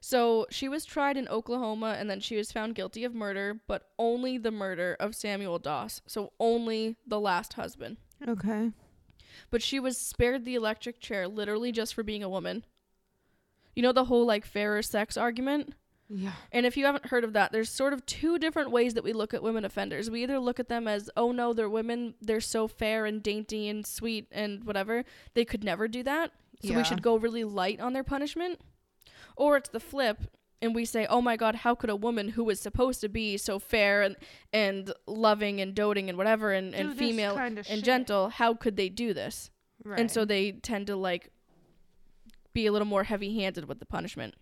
[0.00, 3.88] So she was tried in Oklahoma and then she was found guilty of murder, but
[3.98, 6.02] only the murder of Samuel Doss.
[6.06, 7.96] So only the last husband.
[8.26, 8.70] Okay.
[9.50, 12.64] But she was spared the electric chair literally just for being a woman.
[13.74, 15.74] You know the whole like fairer sex argument?
[16.08, 16.32] Yeah.
[16.52, 19.12] And if you haven't heard of that, there's sort of two different ways that we
[19.12, 20.10] look at women offenders.
[20.10, 23.68] We either look at them as, oh no, they're women, they're so fair and dainty
[23.68, 26.32] and sweet and whatever, they could never do that.
[26.62, 26.78] So Yeah.
[26.78, 28.60] we should go really light on their punishment.
[29.38, 30.24] Or it's the flip,
[30.60, 33.36] and we say, oh my god, how could a woman who was supposed to be
[33.36, 34.16] so fair and,
[34.52, 37.84] and loving and doting and whatever and, Do and female and shit.
[37.84, 39.50] gentle, how could they do this?
[39.84, 40.00] Right.
[40.00, 41.30] And so they tend to like
[42.52, 44.34] be a little more heavy handed with the punishment.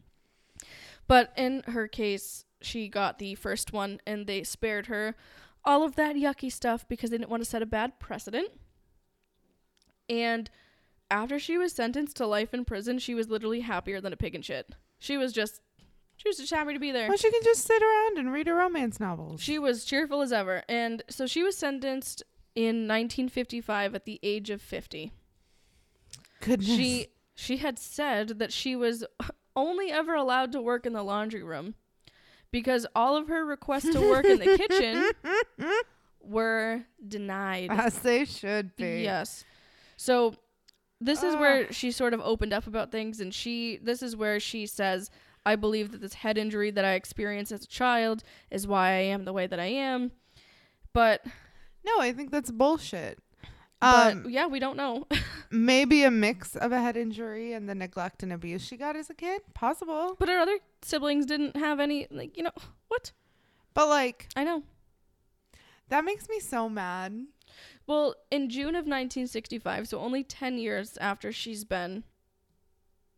[1.07, 5.15] But in her case, she got the first one and they spared her
[5.65, 8.49] all of that yucky stuff because they didn't want to set a bad precedent.
[10.09, 10.49] And
[11.11, 14.35] after she was sentenced to life in prison, she was literally happier than a pig
[14.35, 14.75] in shit.
[14.99, 15.61] She was just
[16.17, 17.09] she was just happy to be there.
[17.09, 19.41] Well, she can just sit around and read her romance novels.
[19.43, 20.63] She was cheerful as ever.
[20.69, 22.23] And so she was sentenced
[22.55, 25.13] in 1955 at the age of 50.
[26.41, 26.67] Goodness.
[26.67, 29.05] She she had said that she was
[29.57, 31.75] only ever allowed to work in the laundry room
[32.51, 35.11] because all of her requests to work in the kitchen
[36.23, 37.71] were denied.
[37.71, 39.03] As they should be.
[39.03, 39.45] Yes.
[39.97, 40.35] So
[41.01, 41.41] this is Ugh.
[41.41, 45.11] where she sort of opened up about things and she this is where she says
[45.45, 49.03] I believe that this head injury that I experienced as a child is why I
[49.15, 50.11] am the way that I am.
[50.93, 51.25] But
[51.85, 53.19] No, I think that's bullshit.
[53.81, 55.07] but Um, yeah, we don't know.
[55.51, 59.09] maybe a mix of a head injury and the neglect and abuse she got as
[59.11, 59.43] a kid.
[59.55, 60.17] Possible.
[60.19, 62.51] but her other siblings didn't have any like, you know,
[62.89, 63.13] what?
[63.75, 64.63] But like I know.
[65.91, 67.27] that makes me so mad.
[67.87, 72.03] Well, in June of 1965, so only 10 years after she's been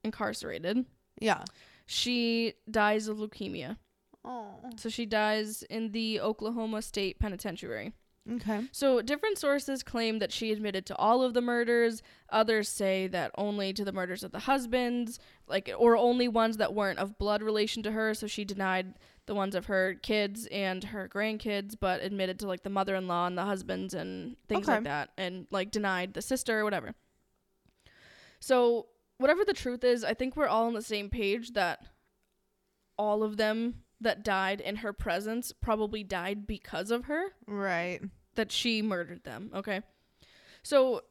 [0.04, 0.84] incarcerated,
[1.20, 1.44] Yeah.
[1.86, 3.78] she dies of leukemia.
[4.24, 4.56] Oh.
[4.76, 7.92] So she dies in the Oklahoma State Penitentiary.
[8.30, 8.68] Okay.
[8.72, 12.02] So different sources claim that she admitted to all of the murders.
[12.28, 16.74] Others say that only to the murders of the husbands, like or only ones that
[16.74, 18.12] weren't of blood relation to her.
[18.12, 18.98] So she denied
[19.28, 23.38] the ones of her kids and her grandkids, but admitted to like the mother-in-law and
[23.38, 24.76] the husbands and things Okay.
[24.78, 26.94] like that, and like denied the sister or whatever.
[28.40, 28.86] So
[29.18, 31.86] whatever the truth is, I think we're all on the same page that
[32.96, 38.00] all of them that died in her presence probably died because of her Right.
[38.34, 39.50] that she murdered them.
[39.54, 39.82] Okay.
[40.62, 41.02] So,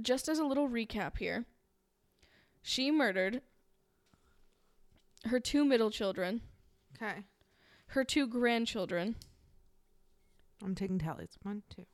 [0.00, 1.44] just as a little recap here,
[2.62, 3.42] she murdered
[5.24, 6.40] her two middle children,
[6.96, 7.24] Okay.
[7.88, 9.16] her two grandchildren,
[10.64, 11.36] I'm taking tallies.
[11.42, 11.86] One, two.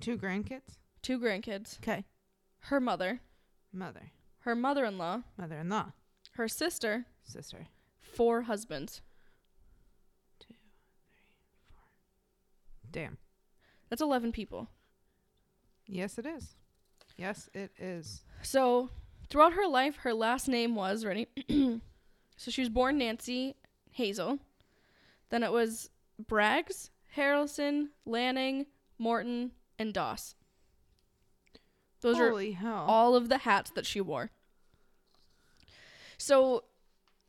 [0.00, 0.78] Two grandkids.
[1.02, 2.04] two grandkids, Okay.
[2.60, 3.20] her mother,
[3.72, 4.12] Mother.
[4.40, 5.92] her mother in law, Mother in law.
[6.32, 7.66] her sister, Sister.
[8.00, 9.00] four husbands.
[10.38, 10.54] Two,
[11.08, 11.26] three,
[11.68, 11.84] four.
[12.90, 13.18] Damn.
[13.88, 14.68] That's 11 people.
[15.86, 16.56] Yes, it is.
[17.16, 18.24] Yes, it is.
[18.42, 18.90] So,
[19.30, 21.26] throughout her life, her last name was, ready?
[22.36, 23.54] so, she was born Nancy
[23.98, 24.38] Hazle.
[25.30, 25.90] Then it was
[26.22, 28.66] Braggs, Harrelson, Lanning,
[28.98, 30.34] Morton, and Doss.
[32.00, 32.84] Those are hell.
[32.86, 34.30] all of the hats that she wore.
[36.18, 36.64] So,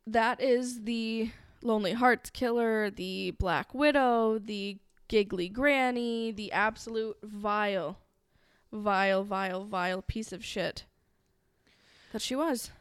[0.06, 7.98] that is the Lonely Hearts Killer, the Black Widow, the Giggly Granny, the absolute vile,
[8.72, 10.86] vile, vile, vile piece of shit
[12.12, 12.72] that she was.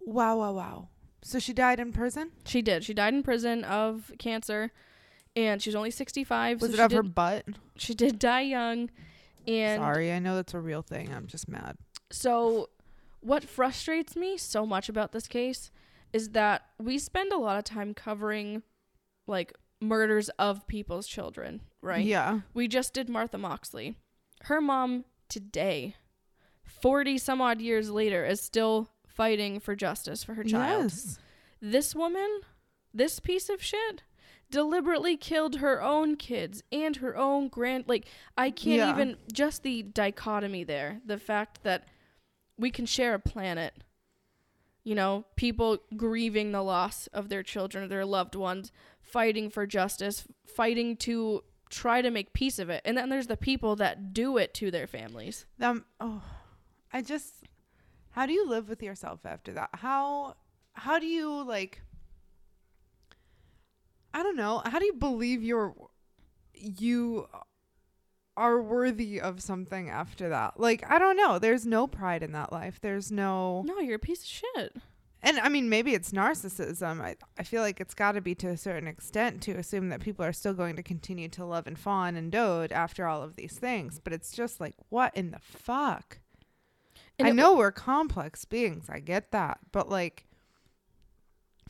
[0.00, 0.88] wow, wow, wow.
[1.26, 2.30] So she died in prison?
[2.44, 2.84] She did.
[2.84, 4.70] She died in prison of cancer,
[5.34, 6.60] and she was only 65.
[6.60, 7.44] Was so it she of did, her butt?
[7.74, 8.90] She did die young.
[9.44, 11.12] And Sorry, I know that's a real thing.
[11.12, 11.78] I'm just mad.
[12.12, 12.68] So,
[13.18, 15.72] what frustrates me so much about this case
[16.12, 18.62] is that we spend a lot of time covering
[19.26, 22.04] like murders of people's children, right?
[22.04, 22.42] Yeah.
[22.54, 23.96] We just did Martha Moxley.
[24.42, 25.96] Her mom today,
[26.62, 30.84] 40 some odd years later, is still fighting for justice for her child.
[30.84, 31.18] Yes.
[31.60, 32.40] This woman,
[32.94, 34.02] this piece of shit,
[34.50, 37.84] deliberately killed her own kids and her own grand.
[37.88, 38.06] Like,
[38.36, 38.90] I can't Yeah.
[38.90, 39.16] even.
[39.32, 41.00] Just the dichotomy there.
[41.04, 41.88] The fact that
[42.58, 43.74] we can share a planet.
[44.84, 49.66] You know, people grieving the loss of their children or their loved ones, fighting for
[49.66, 52.82] justice, fighting to try to make peace of it.
[52.84, 55.44] And then there's the people that do it to their families.
[55.60, 56.22] Um oh
[56.92, 57.42] I just
[58.16, 59.68] how do you live with yourself after that?
[59.74, 60.36] How
[60.72, 61.82] how do you like
[64.14, 64.62] I don't know.
[64.64, 65.74] How do you believe you're
[66.54, 67.28] you
[68.38, 70.58] are worthy of something after that?
[70.58, 71.38] Like I don't know.
[71.38, 72.80] There's no pride in that life.
[72.80, 74.76] There's no No, you're a piece of shit.
[75.22, 77.02] and I mean, maybe it's narcissism.
[77.02, 80.00] I, I feel like it's got to be to a certain extent to assume that
[80.00, 83.36] people are still going to continue to love and fawn and dote after all of
[83.36, 84.00] these things.
[84.02, 86.20] But it's just like, what in the fuck?
[87.18, 88.86] And I know we're complex beings.
[88.90, 89.58] I get that.
[89.72, 90.26] But like,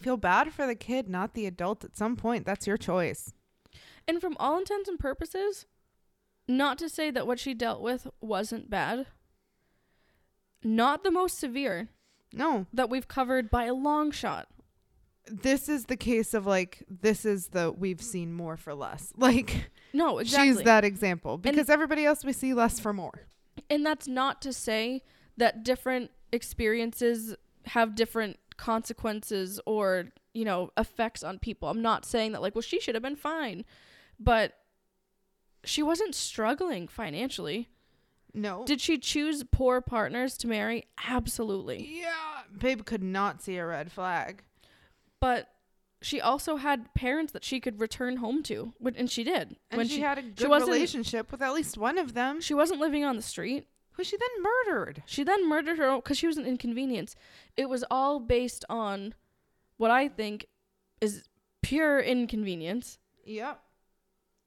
[0.00, 2.44] feel bad for the kid, not the adult at some point.
[2.46, 3.32] That's your choice.
[4.08, 5.66] And from all intents and purposes,
[6.48, 9.06] not to say that what she dealt with wasn't bad,
[10.62, 11.88] not the most severe
[12.32, 14.48] No, that we've covered by a long shot.
[15.26, 19.12] this is the case of like, this is the we've seen more for less.
[19.16, 20.48] Like, No, exactly.
[20.54, 23.26] she's that example because everybody else we see less for more.
[23.70, 25.02] and that's not to say
[25.36, 27.34] that different experiences
[27.66, 31.68] have different consequences or, you know, effects on people.
[31.68, 33.64] I'm not saying that like, well, she should have been fine.
[34.18, 34.54] But
[35.64, 37.68] she wasn't struggling financially.
[38.32, 38.64] No.
[38.64, 40.84] Did she choose poor partners to marry?
[41.08, 42.00] Absolutely.
[42.00, 42.12] yeah.
[42.56, 44.42] Babe could not see a red flag.
[45.20, 45.48] But
[46.02, 49.56] she also had parents that she could return home to, and she did.
[49.70, 52.54] And when she, she had a good relationship with at least one of them, she
[52.54, 53.66] wasn't living on the street.
[53.96, 55.02] Who she then murdered.
[55.06, 57.16] She then murdered her because she was an inconvenience.
[57.56, 59.14] It was all based on
[59.78, 60.46] what I think
[61.00, 61.24] is
[61.62, 62.98] pure inconvenience.
[63.24, 63.60] Yep.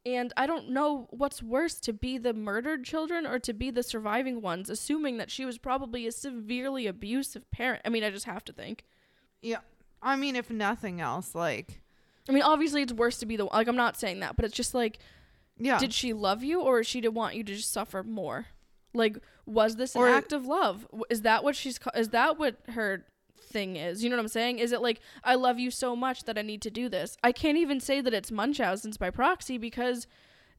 [0.06, 3.84] And I don't know what's worse to be the murdered children or to be the
[3.84, 7.82] surviving ones, assuming that she was probably a severely abusive parent.
[7.86, 8.86] I mean, I just have to think.
[9.42, 9.60] Yeah.
[10.02, 11.82] I mean, if nothing else, like,
[12.30, 14.56] I mean, obviously it's worse to be the like I'm not saying that, but it's
[14.56, 15.00] just like
[15.58, 15.80] yeah.
[15.80, 18.48] did she love you or she did want you to just suffer more?
[18.94, 20.88] Like was this an Or- act of love?
[21.10, 23.06] Is that what she's is that what her
[23.42, 24.04] thing is?
[24.04, 24.60] You know what I'm saying?
[24.60, 27.18] Is it like I love you so much that I need to do this?
[27.24, 30.08] I can't even say that it's Munchausen's by proxy because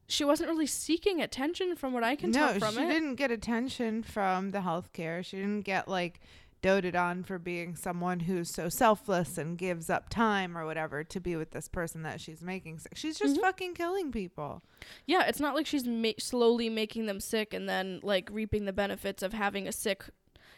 [0.08, 2.86] she wasn't really seeking attention from what I can no, tell from she it.
[2.88, 5.24] She didn't get attention from the healthcare.
[5.24, 6.20] She didn't get like
[6.62, 11.20] doted on for being someone who's so selfless and gives up time or whatever to
[11.20, 12.92] be with this person that she's making sick.
[12.96, 13.40] She's just Mhm.
[13.40, 14.62] fucking killing people.
[15.06, 18.72] Yeah, it's not like she's ma- slowly making them sick and then like reaping the
[18.72, 20.04] benefits of having a sick,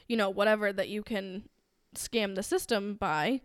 [0.08, 1.48] you know, whatever that you can
[1.94, 3.40] scam the system by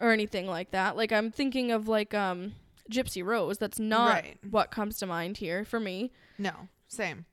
[0.00, 0.96] or anything like that.
[0.96, 2.54] Like I'm thinking of like um
[2.90, 3.58] Gypsy Rose.
[3.58, 4.38] That's not Right.
[4.48, 6.10] what comes to mind here for me.
[6.38, 7.26] No, same.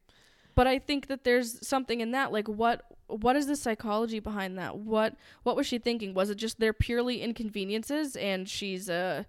[0.53, 4.57] But I think that there's something in that like what what is the psychology behind
[4.57, 4.77] that?
[4.77, 6.13] What what was she thinking?
[6.13, 9.25] Was it just they're purely inconveniences and she's a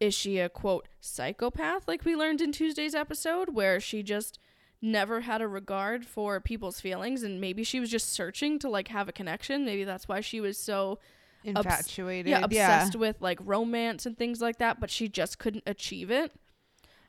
[0.00, 4.38] is she a quote psychopath like we learned in Tuesday's episode where she just
[4.82, 8.88] never had a regard for people's feelings and maybe she was just searching to like
[8.88, 9.64] have a connection.
[9.64, 10.98] Maybe that's why she was so
[11.42, 12.30] Infatuated.
[12.30, 16.32] yeah, obsessed with like romance and things like that, but she just couldn't achieve it.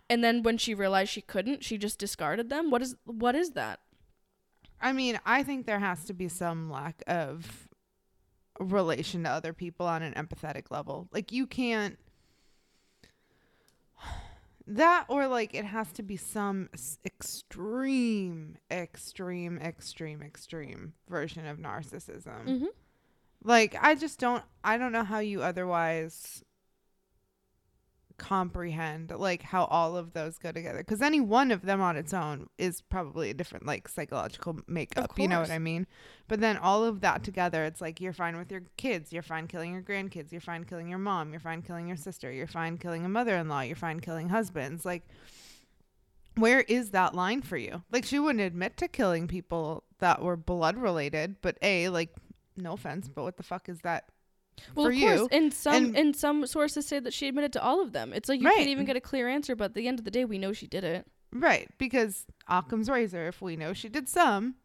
[0.10, 2.70] And then when she realized she couldn't, she just discarded them.
[2.70, 3.80] What is what is that?
[4.82, 7.68] I mean, I think there has to be some lack of
[8.60, 11.08] relation to other people on an empathetic level.
[11.12, 11.98] Like you can't
[14.68, 16.70] that or like it has to be some
[17.06, 22.46] extreme extreme extreme extreme version of narcissism.
[22.46, 22.66] Mm-hmm.
[23.44, 26.44] Like I just don't I don't know how you otherwise
[28.18, 32.14] comprehend like how all of those go together because any one of them on its
[32.14, 35.86] own is probably a different like psychological makeup you know what i mean?
[36.28, 39.48] But then all of that together it's like you're fine with your kids you're fine
[39.48, 42.78] killing your grandkids you're fine killing your mom you're fine killing your sister you're fine
[42.78, 45.04] killing a mother-in-law you're fine killing husbands like
[46.38, 47.84] where is that line for you?
[47.92, 52.14] Like she wouldn't admit to killing people that were blood related but a like
[52.58, 54.10] no offense but what the fuck is that
[54.74, 57.52] Well, for of course, you and some and- and some sources say that she admitted
[57.54, 58.14] to all of them.
[58.14, 58.56] It's like you Right.
[58.58, 60.54] can't even get a clear answer, but at the end of the day, we know
[60.54, 61.06] she did it.
[61.34, 64.56] Right, because Occam's razor, if we know she did some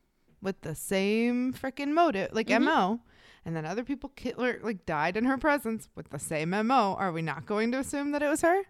[0.41, 2.63] with the same freaking motive, like Mhm.
[2.63, 3.01] MO,
[3.45, 6.95] and then other people ki- or, like died in her presence with the same MO,
[6.95, 8.63] are we not going to assume that it was her?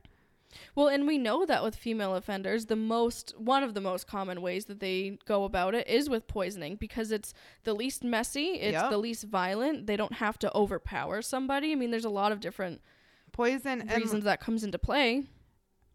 [0.75, 4.43] Well, and we know that with female offenders, the most one of the most common
[4.43, 7.33] ways that they go about it is with poisoning because it's
[7.65, 8.91] the least messy, it's Yep.
[8.91, 9.87] the least violent.
[9.87, 11.73] They don't have to overpower somebody.
[11.73, 12.81] I mean, there's a lot of different
[13.33, 15.25] Poison and reasons that comes into play.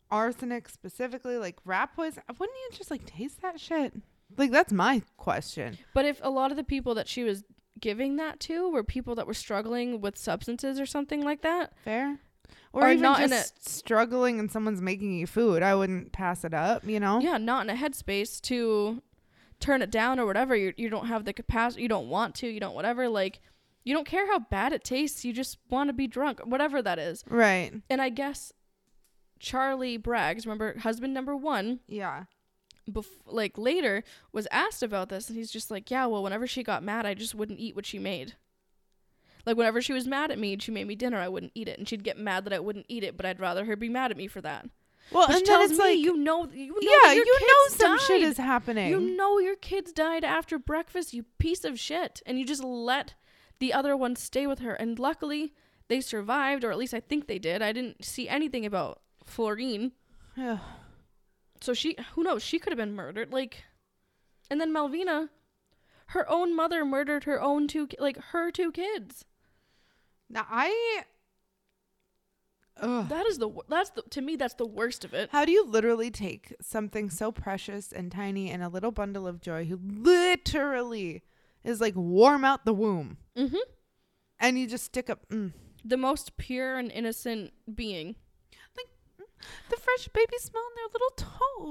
[0.09, 2.23] arsenic specifically, like rat poison.
[2.39, 3.93] Wouldn't you just like taste that shit?
[4.37, 5.77] Like that's my question.
[5.93, 7.43] But if a lot of the people that she was
[7.79, 12.19] giving that to were people that were struggling with substances or something like that, Fair.
[12.75, 16.43] Or, Or even not in just struggling and someone's making you food, I wouldn't pass
[16.43, 17.21] it up, you know?
[17.21, 19.01] yeah, not in a headspace to
[19.61, 20.55] turn it down or whatever.
[20.57, 21.83] You you don't have the capacity.
[21.83, 22.47] You don't want to.
[22.47, 23.07] You don't whatever.
[23.07, 23.39] Like
[23.85, 25.23] you don't care how bad it tastes.
[25.23, 27.23] You just want to be drunk, whatever that is.
[27.29, 27.71] Right.
[27.89, 28.51] And I guess
[29.39, 32.25] Charlie Braggs, remember husband number one, Yeah.
[32.89, 34.03] bef- like later
[34.33, 37.13] was asked about this, and he's just like, yeah, well, whenever she got mad, I
[37.13, 38.35] just wouldn't eat what she made.
[39.45, 41.67] Like whenever she was mad at me and she made me dinner, I wouldn't eat
[41.67, 43.89] it, and she'd get mad that I wouldn't eat it, but I'd rather her be
[43.89, 44.67] mad at me for that.
[45.11, 47.75] Well, Which and then tells it's me like you know, you know yeah, you know
[47.75, 48.89] some shit is happening.
[48.89, 52.21] You know your kids died after breakfast, you piece of shit.
[52.25, 53.13] And you just let
[53.59, 54.73] the other one stay with her.
[54.73, 55.53] And luckily,
[55.89, 57.61] they survived, or at least I think they did.
[57.61, 59.91] I didn't see anything about Florine.
[60.41, 60.59] Ugh.
[61.61, 63.31] So she, who knows, she could have been murdered.
[63.31, 63.63] Like,
[64.49, 65.29] and then Melvina,
[66.07, 69.23] her own mother murdered her own two, like, her two kids.
[70.29, 71.03] Now I.
[72.81, 73.07] Ugh.
[73.07, 75.29] That is the, that's the, to me, that's the worst of it.
[75.31, 79.39] How do you literally take something so precious and tiny and a little bundle of
[79.39, 81.23] joy who literally
[81.63, 83.55] is like warm out the womb Mm-hmm.
[84.39, 85.53] and you just stick up mm,
[85.85, 88.15] The most pure and innocent being.
[88.75, 88.87] Like
[89.69, 91.15] the fresh baby smell in their little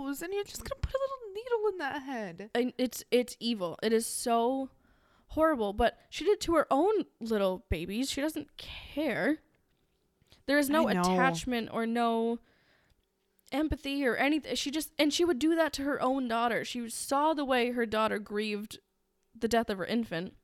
[0.07, 2.51] toes and you're just gonna put a little needle in that head.
[2.55, 3.79] and it's it's evil.
[3.83, 4.71] It is so
[5.35, 5.73] horrible.
[5.73, 8.11] But she did it to her own little babies.
[8.11, 9.39] She doesn't care.
[10.47, 12.39] There is no attachment or no
[13.53, 14.55] empathy or anything.
[14.57, 16.65] She just and she would do that to her own daughter.
[16.65, 18.79] She saw the way her daughter grieved
[19.39, 20.35] the death of her infant.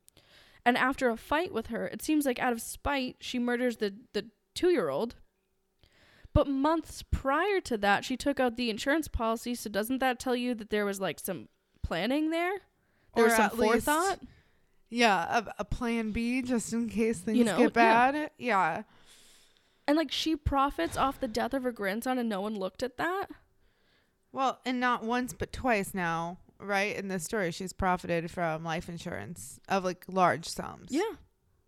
[0.64, 3.94] And after a fight with her, it seems like out of spite, she murders the
[4.12, 5.16] the 2-year-old.
[6.32, 10.36] But months prior to that, she took out the insurance policy, so doesn't that tell
[10.36, 11.48] you that there was like some
[11.82, 12.60] planning there?
[13.14, 14.20] There was some at least- forethought?
[14.90, 17.68] Yeah, a, a plan B just in case things know, get yeah.
[17.68, 18.30] bad.
[18.38, 18.82] Yeah.
[19.86, 22.96] And like she profits off the death of her grandson and no one looked at
[22.96, 23.26] that?
[24.32, 26.96] Well, and not once but twice now, right?
[26.96, 30.88] In this story, she's profited from life insurance of like large sums.
[30.90, 31.02] Yeah.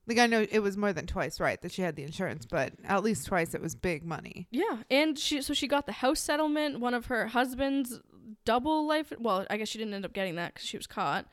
[0.06, 1.60] Like I know it was more than twice, right?
[1.62, 4.48] That she had the insurance, but at least twice it was big money.
[4.50, 4.78] Yeah.
[4.90, 8.00] And she so she got the house settlement, one of her husband's
[8.44, 11.26] double life well, I guess she didn't end up getting that cuz she was caught.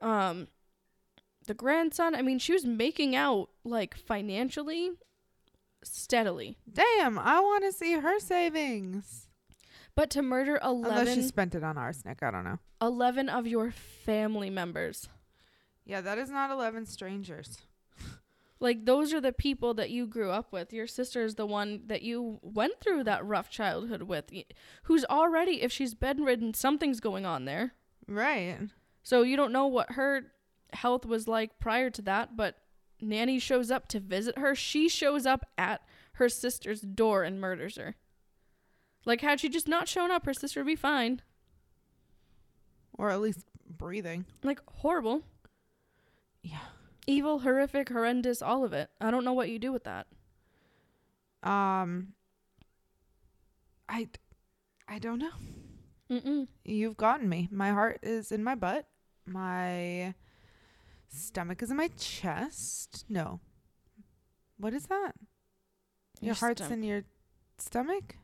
[0.00, 0.48] Um
[1.50, 4.92] the grandson, I mean, she was making out like financially
[5.82, 6.56] steadily.
[6.72, 9.26] Damn, I want to see her savings.
[9.96, 12.60] But to murder 11 Unless she 11, spent it on arsenic, I don't know.
[12.80, 15.08] 11 of your family members.
[15.84, 17.58] Yeah, that is not eleven strangers.
[18.60, 20.72] Like those are the people that you grew up with.
[20.72, 24.26] Your sister is the one that you went through that rough childhood with,
[24.84, 27.72] who's already if she's bedridden, something's going on there.
[28.06, 28.58] Right.
[29.02, 30.26] So you don't know what her
[30.74, 32.56] health was like prior to that, but
[33.00, 34.54] Nannie shows up to visit her.
[34.54, 35.82] She shows up at
[36.14, 37.96] her sister's door and murders her.
[39.04, 41.22] Like had she just not shown up, her sister would be fine.
[42.98, 44.26] Or at least breathing.
[44.42, 45.22] Like horrible,
[46.42, 46.58] Yeah.
[47.06, 48.90] evil, horrific, horrendous, all of it.
[49.00, 50.06] I don't know what you do with that.
[51.42, 52.08] Um.
[53.88, 54.08] I.
[54.86, 55.30] I don't know.
[56.10, 56.48] Mm-mm.
[56.64, 57.48] You've gotten me.
[57.50, 58.86] My heart is in my butt.
[59.24, 60.14] My
[61.10, 63.04] stomach is in my chest.
[63.08, 63.40] No.
[64.58, 65.12] What is that?
[66.20, 66.72] Your, Your heart's stomach.
[66.78, 67.02] in your
[67.58, 68.16] stomach?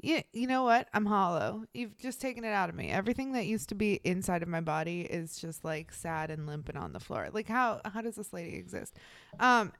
[0.00, 0.88] Yeah, you know what?
[0.94, 1.64] I'm hollow.
[1.74, 2.90] You've just taken it out of me.
[2.90, 6.68] Everything that used to be inside of my body is just like sad and limp
[6.68, 7.28] and on the floor.
[7.32, 8.94] Like how how does this lady exist?
[9.40, 9.72] Um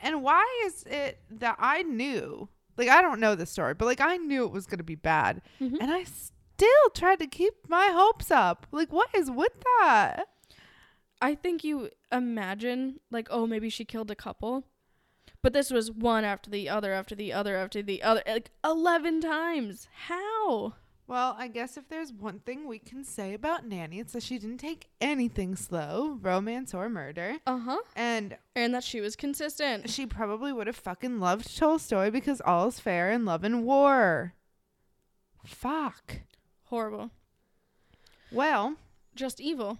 [0.00, 4.00] and why is it that I knew like I don't know the story, but like
[4.00, 5.76] I knew it was going to be bad Mhm.
[5.80, 8.66] and I still tried to keep my hopes up.
[8.72, 10.24] Like, what is with that?
[11.20, 14.64] I think you imagine like, oh, maybe she killed a couple.
[15.42, 19.20] But this was one after the other after the other after the other like 11
[19.22, 19.88] times.
[20.06, 20.74] How?
[21.06, 24.38] Well, I guess if there's one thing we can say about Nannie, it's that she
[24.38, 27.38] didn't take anything slow, romance or murder.
[27.46, 27.78] Uh-huh.
[27.96, 29.90] And And that she was consistent.
[29.90, 34.34] she probably would have fucking loved Tolstoy because all is fair in love and war.
[35.44, 36.20] Fuck.
[36.64, 37.10] Horrible.
[38.30, 38.76] Well,
[39.16, 39.78] Just evil.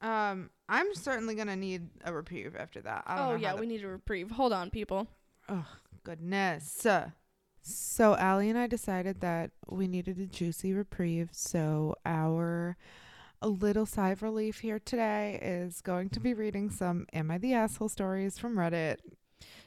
[0.00, 3.04] Um, I'm certainly gonna need a reprieve after that.
[3.06, 4.30] Oh yeah, we need a reprieve.
[4.30, 5.08] Hold on, people.
[5.48, 5.66] Oh,
[6.04, 6.86] goodness.
[7.66, 11.30] So, Allie and I decided that we needed a juicy reprieve.
[11.32, 12.76] So, our
[13.40, 17.36] a little sigh of relief here today is going to be reading some Am I
[17.36, 18.96] the Asshole stories from Reddit.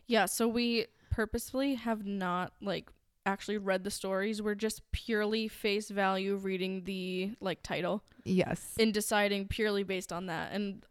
[0.07, 2.89] Yeah, so we purposefully have not like
[3.27, 4.41] actually read the stories.
[4.41, 8.73] We're just purely face value reading the like title Yes.
[8.79, 10.51] and deciding purely based on that.
[10.53, 10.83] And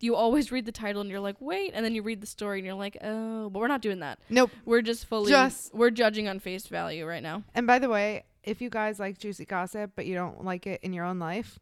[0.00, 2.58] you always read the title and you're like, wait, and then you read the story
[2.58, 4.18] and you're like, oh, but we're not doing that.
[4.30, 4.50] Nope.
[4.64, 7.44] We're just fully Just- we're judging on face value right now.
[7.54, 10.80] And by the way, if you guys like juicy gossip, but you don't like it
[10.82, 11.58] in your own life,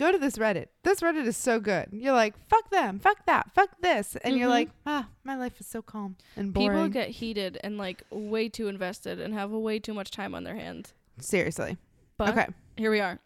[0.00, 0.68] go to this Reddit.
[0.82, 1.88] This Reddit is so good.
[1.92, 4.16] You're like, fuck them, fuck that, fuck this.
[4.16, 4.52] And you're Mhm.
[4.52, 6.70] like, ah, my life is so calm and boring.
[6.70, 10.42] People get heated and like way too invested and have way too much time on
[10.44, 10.94] their hands.
[11.18, 11.76] Seriously.
[12.16, 12.46] But okay.
[12.76, 13.18] here we are.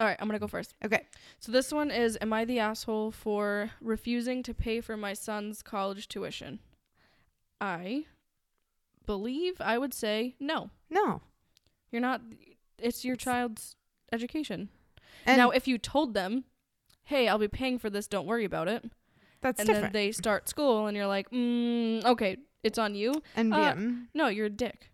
[0.00, 0.74] All right, I'm going to go first.
[0.84, 1.06] Okay.
[1.38, 5.62] So this one is Am I the asshole for refusing to pay for my son's
[5.62, 6.58] college tuition?
[7.60, 8.06] I
[9.06, 10.70] believe I would say no.
[10.88, 11.22] No.
[11.92, 12.20] You're not,
[12.78, 13.76] it's your child's
[14.12, 14.70] education.
[15.30, 16.44] And now, if you told them,
[17.04, 18.84] hey, I'll be paying for this, don't worry about it,
[19.40, 19.92] that's and different.
[19.92, 23.22] then they start school and you're like, mm, okay, it's on you.
[23.36, 24.06] and uh, VM.
[24.14, 24.90] No, you're a dick.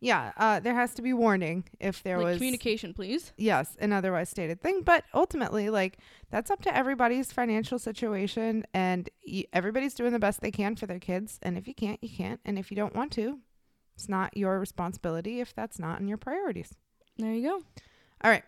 [0.00, 3.32] yeah, uh, there has to be warning if there like, was communication, please.
[3.36, 4.82] yes an otherwise stated thing.
[4.82, 5.98] But ultimately, like
[6.30, 10.86] that's up to everybody's financial situation, and y- everybody's doing the best they can for
[10.86, 11.38] their kids.
[11.42, 12.40] And if you can't, you can't.
[12.44, 13.38] And if you don't want to,
[13.94, 16.72] it's not your responsibility if that's not in your priorities.
[17.18, 17.62] There you go.
[18.22, 18.44] All right.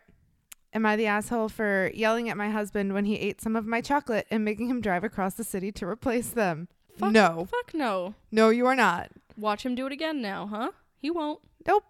[0.75, 3.81] Am I the asshole for yelling at my husband when he ate some of my
[3.83, 6.69] chocolate and making him drive across the city to replace them?
[6.97, 7.47] Fuck, no.
[7.51, 8.15] Fuck no.
[8.31, 9.11] No, you are not.
[9.37, 10.71] Watch him do it again now, huh?
[10.97, 11.41] He won't.
[11.67, 11.85] Nope.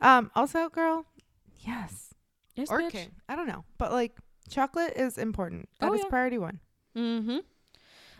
[0.00, 1.06] Um, also, girl,
[1.60, 2.14] yes.
[2.54, 2.90] Yes, or bitch.
[2.92, 3.08] king.
[3.28, 3.64] I don't know.
[3.78, 4.16] But like
[4.48, 5.68] chocolate is important.
[5.80, 6.08] That is Oh, yeah.
[6.10, 6.60] priority one.
[6.96, 7.38] Mm-hmm.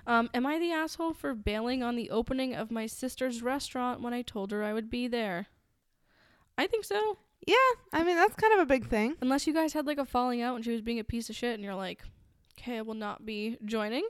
[0.06, 4.12] Um, am I the asshole for bailing on the opening of my sister's restaurant when
[4.14, 5.46] I told her I would be there?
[6.58, 7.18] I think so.
[7.46, 7.54] Yeah,
[7.92, 9.16] I mean that's kind of a big thing.
[9.20, 11.36] Unless you guys had like a falling out and she was being a piece of
[11.36, 12.02] shit and you're like,
[12.58, 14.06] okay, I will not be joining.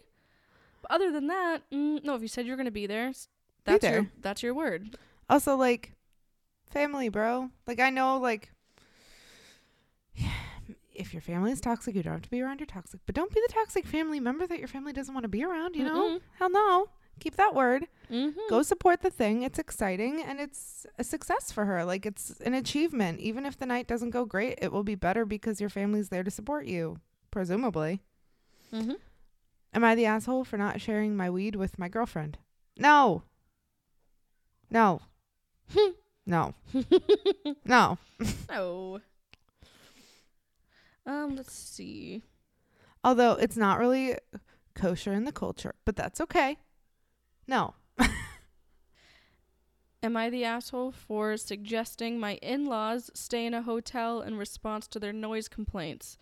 [0.83, 3.29] But other than that, mm, no, if you said you're going to be there, s-
[3.65, 4.97] Be that's your that's your word.
[5.29, 5.93] Also, like
[6.71, 7.51] family, bro.
[7.67, 8.51] Like I know, like
[10.95, 13.01] if your family is toxic, you don't have to be around your toxic.
[13.07, 15.77] But don't be the toxic family member that your family doesn't want to be around.
[15.77, 16.21] You know, Mm-mm.
[16.39, 16.89] hell no.
[17.21, 17.87] Keep that word.
[18.11, 18.39] Mm-hmm.
[18.49, 19.43] Go support the thing.
[19.43, 21.85] It's exciting and it's a success for her.
[21.85, 23.21] Like it's an achievement.
[23.21, 26.23] Even if the night doesn't go great, it will be better because your family's there
[26.23, 26.99] to support you,
[27.31, 28.03] presumably.
[28.73, 28.93] Mm-hmm.
[29.75, 32.39] Am I the asshole for not sharing my weed with my girlfriend?
[32.79, 33.23] No.
[34.71, 35.01] No.
[36.27, 36.55] no.
[37.65, 37.99] No.
[38.49, 39.01] no.
[41.05, 42.23] Um, let's see.
[43.05, 44.17] Although it's not really
[44.75, 46.59] kosher in the culture, but that's okay.
[47.49, 47.75] No.
[50.03, 55.01] Am I the asshole for suggesting my in-laws stay in a hotel in response to
[55.01, 56.17] their noise complaints?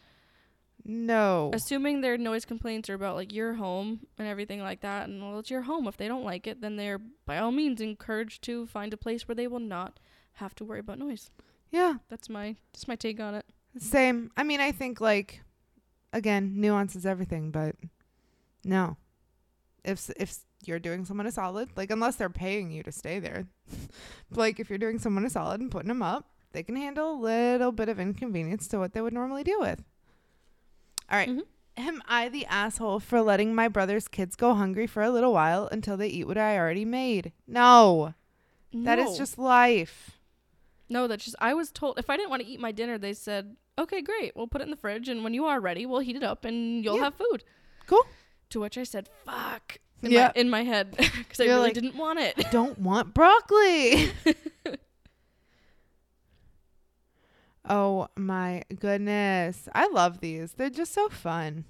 [0.87, 1.51] No.
[1.53, 5.39] Assuming their noise complaints are about like your home and everything like that, and well,
[5.39, 5.87] it's your home.
[5.87, 9.27] If they don't like it, then they're by all means encouraged to find a place
[9.27, 9.99] where they will not
[10.35, 11.31] have to worry about noise.
[11.71, 11.95] Yeah.
[12.09, 13.45] That's my that's my take on it.
[13.79, 14.31] Same.
[14.37, 15.43] I mean, I think like
[16.13, 17.77] again, nuance is everything, but
[18.65, 18.97] no.
[19.85, 20.37] If s- if
[20.69, 23.47] you're doing someone a solid, like unless they're paying you to stay there,
[24.31, 27.21] like if you're doing someone a solid and putting them up, they can handle a
[27.21, 29.83] little bit of inconvenience to what they would normally deal with.
[31.11, 31.29] All right.
[31.29, 31.43] Mhm.
[31.77, 35.67] Am I the asshole for letting my brother's kids go hungry for a little while
[35.73, 37.33] until they eat what I already made?
[37.49, 38.15] No.
[38.73, 40.19] That is just life.
[40.89, 41.07] no.
[41.09, 43.57] That's just I was told if I didn't want to eat my dinner, they said,
[43.79, 46.17] "Okay, great, we'll put it in the fridge, and when you are ready, we'll heat
[46.17, 47.05] it up, and you'll Yeah.
[47.05, 47.45] have food."
[47.87, 48.05] Cool.
[48.51, 50.33] To which I said, "Fuck." In Yeah.
[50.35, 52.35] my, in my head because I really like, didn't want it.
[52.39, 54.11] I don't want broccoli.
[57.69, 59.69] oh my goodness.
[59.75, 60.53] I love these.
[60.53, 61.65] They're just so fun.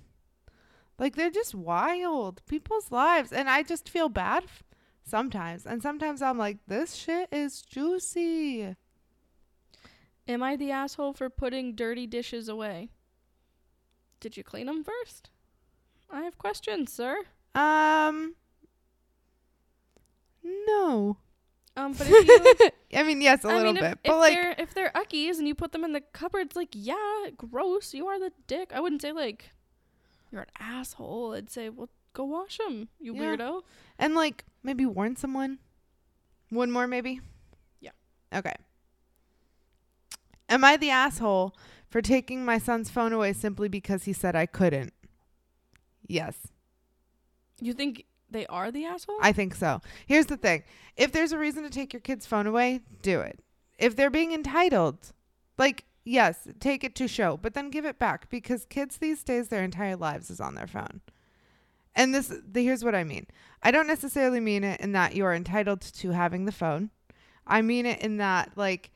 [0.98, 2.42] Like they're just wild.
[2.46, 3.32] People's lives.
[3.32, 4.62] And I just feel bad f-
[5.04, 5.66] sometimes.
[5.66, 8.76] And sometimes I'm like, this shit is juicy.
[10.26, 12.88] Am I the asshole for putting dirty dishes away?
[14.20, 15.30] Did you clean them first?
[16.10, 17.18] I have questions, sir.
[17.54, 18.34] Um
[20.42, 21.18] No.
[21.76, 23.92] Um, but if you, I mean, yes, a I little mean, bit.
[23.94, 26.54] if, but if like they're if they're uckies and you put them in the cupboards,
[26.54, 27.92] like, yeah, gross.
[27.94, 28.70] You are the dick.
[28.72, 29.50] I wouldn't say like
[30.30, 31.32] you're an asshole.
[31.34, 33.22] I'd say, well, go wash them, you Yeah.
[33.36, 33.62] weirdo.
[33.98, 35.58] And like maybe warn someone.
[36.50, 37.20] One more maybe?
[37.80, 37.90] Yeah.
[38.32, 38.54] Okay.
[40.48, 41.56] Am I the asshole
[41.88, 44.92] for taking my son's phone away simply because he said I couldn't?
[46.06, 46.36] Yes,
[47.60, 49.18] You think they are the asshole?
[49.20, 49.80] I think so.
[50.06, 50.64] Here's the thing.
[50.96, 53.40] If there's a reason to take your kid's phone away, do it.
[53.78, 55.12] If they're being entitled,
[55.58, 59.48] like yes, take it to show, but then give it back because kids these days
[59.48, 61.00] their entire lives is on their phone.
[61.94, 63.26] And this the, here's what I mean.
[63.62, 66.90] I don't necessarily mean it in that you're entitled to having the phone.
[67.46, 68.90] I mean it in that like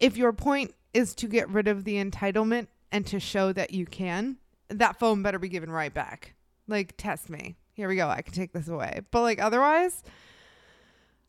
[0.00, 3.86] if your point is to get rid of the entitlement and to show that you
[3.86, 4.36] can,
[4.68, 6.34] that phone better be given right back.
[6.68, 7.56] Like test me.
[7.74, 8.08] Here we go.
[8.08, 9.00] I can take this away.
[9.10, 10.02] But like otherwise,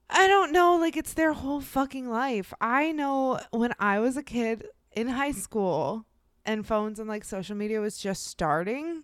[0.09, 0.77] I don't know.
[0.77, 2.53] Like it's their whole fucking life.
[2.61, 6.05] I know when I was a kid in high school
[6.45, 9.03] and phones and like social media was just starting,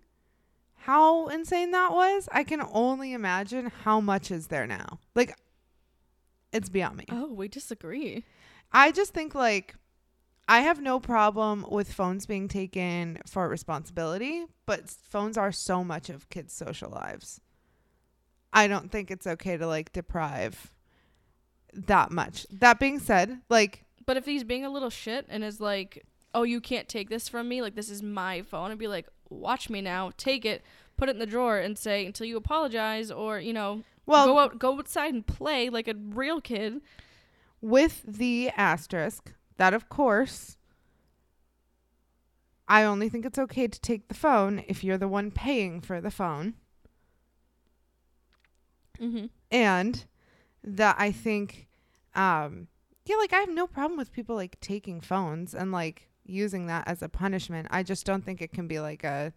[0.75, 2.29] how insane that was.
[2.31, 4.99] I can only imagine how much is there now.
[5.15, 5.35] Like
[6.53, 7.05] it's beyond me.
[7.11, 8.23] oh, we disagree.
[8.71, 9.75] I just think like
[10.51, 16.09] I have no problem with phones being taken for responsibility, but phones are so much
[16.09, 17.39] of kids' social lives.
[18.51, 20.73] I don't think it's okay to like deprive
[21.71, 22.45] that much.
[22.51, 26.43] That being said, like But if he's being a little shit and is like, "Oh,
[26.43, 27.61] you can't take this from me.
[27.61, 30.11] Like this is my phone," I'd be like, "Watch me now.
[30.17, 30.63] Take it,
[30.97, 34.37] put it in the drawer, and say until you apologize, or you know, well, go
[34.37, 36.81] out, go outside and play like a real kid."
[37.63, 40.57] with the asterisk that of course
[42.67, 45.99] I only think it's okay to take the phone if you're the one paying for
[45.99, 46.53] the phone.
[48.99, 49.25] Mm-hmm.
[49.49, 50.05] and
[50.63, 51.67] that I think,
[52.13, 52.67] um,
[53.05, 56.87] yeah, like I have no problem with people like taking phones and like using that
[56.87, 57.67] as a punishment.
[57.71, 59.33] I just don't think it can be like a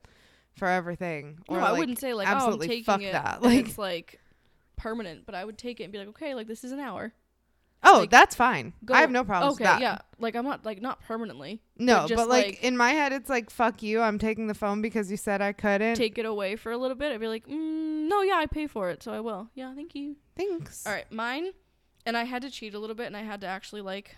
[0.54, 1.38] forever thing.
[1.48, 3.42] No, or, I like, wouldn't say like, "Oh, absolutely taking fuck it." that.
[3.42, 4.20] Like- it's like
[4.76, 7.14] permanent, but I would take it and be like, "Okay, like this is an hour."
[7.84, 8.72] Oh, like, that's fine.
[8.84, 9.80] Go, I have no problems Okay, with that.
[9.80, 11.60] yeah, like I'm not like not permanently.
[11.78, 14.00] No, but but like, like- in my head, it's like fuck you.
[14.00, 15.96] I'm taking the phone because you said I couldn't.
[15.96, 17.12] Take it away for a little bit.
[17.12, 19.94] I'd be like, mm, "No, yeah, I pay for it, so I will." Yeah, thank
[19.94, 20.16] you.
[20.36, 20.86] Thanks.
[20.86, 21.50] All right, mine.
[22.06, 24.16] And I had to cheat a little bit, and I had to actually like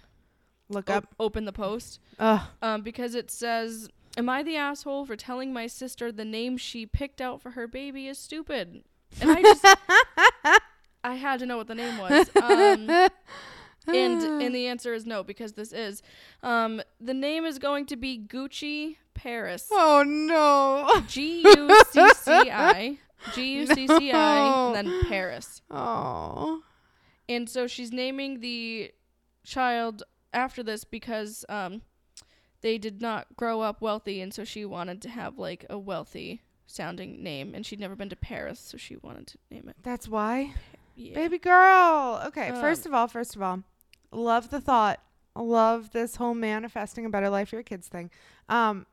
[0.69, 1.15] Look op- up.
[1.21, 2.41] open the post Ugh.
[2.63, 6.87] um, because it says, "Am I the asshole for telling my sister the name she
[6.87, 8.83] picked out for her baby is stupid?"
[9.21, 9.65] And I just,
[11.05, 12.29] I had to know what the name was.
[12.43, 13.09] Um,
[13.87, 16.03] and and the answer is no because this is,
[16.43, 19.69] um, the name is going to be Gucci Paris.
[19.71, 21.03] oh no.
[21.09, 22.99] G U C C I.
[23.35, 25.63] G U C C I and then Paris.
[25.71, 26.63] Oh.
[27.29, 28.93] And so she's naming the
[29.45, 30.03] child
[30.33, 31.83] after this because um
[32.61, 36.43] they did not grow up wealthy and so she wanted to have like a wealthy
[36.67, 39.77] sounding name and she'd never been to Paris so she wanted to name it.
[39.83, 40.53] That's why.
[40.97, 41.15] Yeah.
[41.15, 42.21] Baby girl.
[42.27, 43.63] Okay, first Um, of all, first of all,
[44.13, 45.01] love the thought.
[45.35, 48.11] Love this whole manifesting a better life for your kids thing.
[48.49, 48.87] Um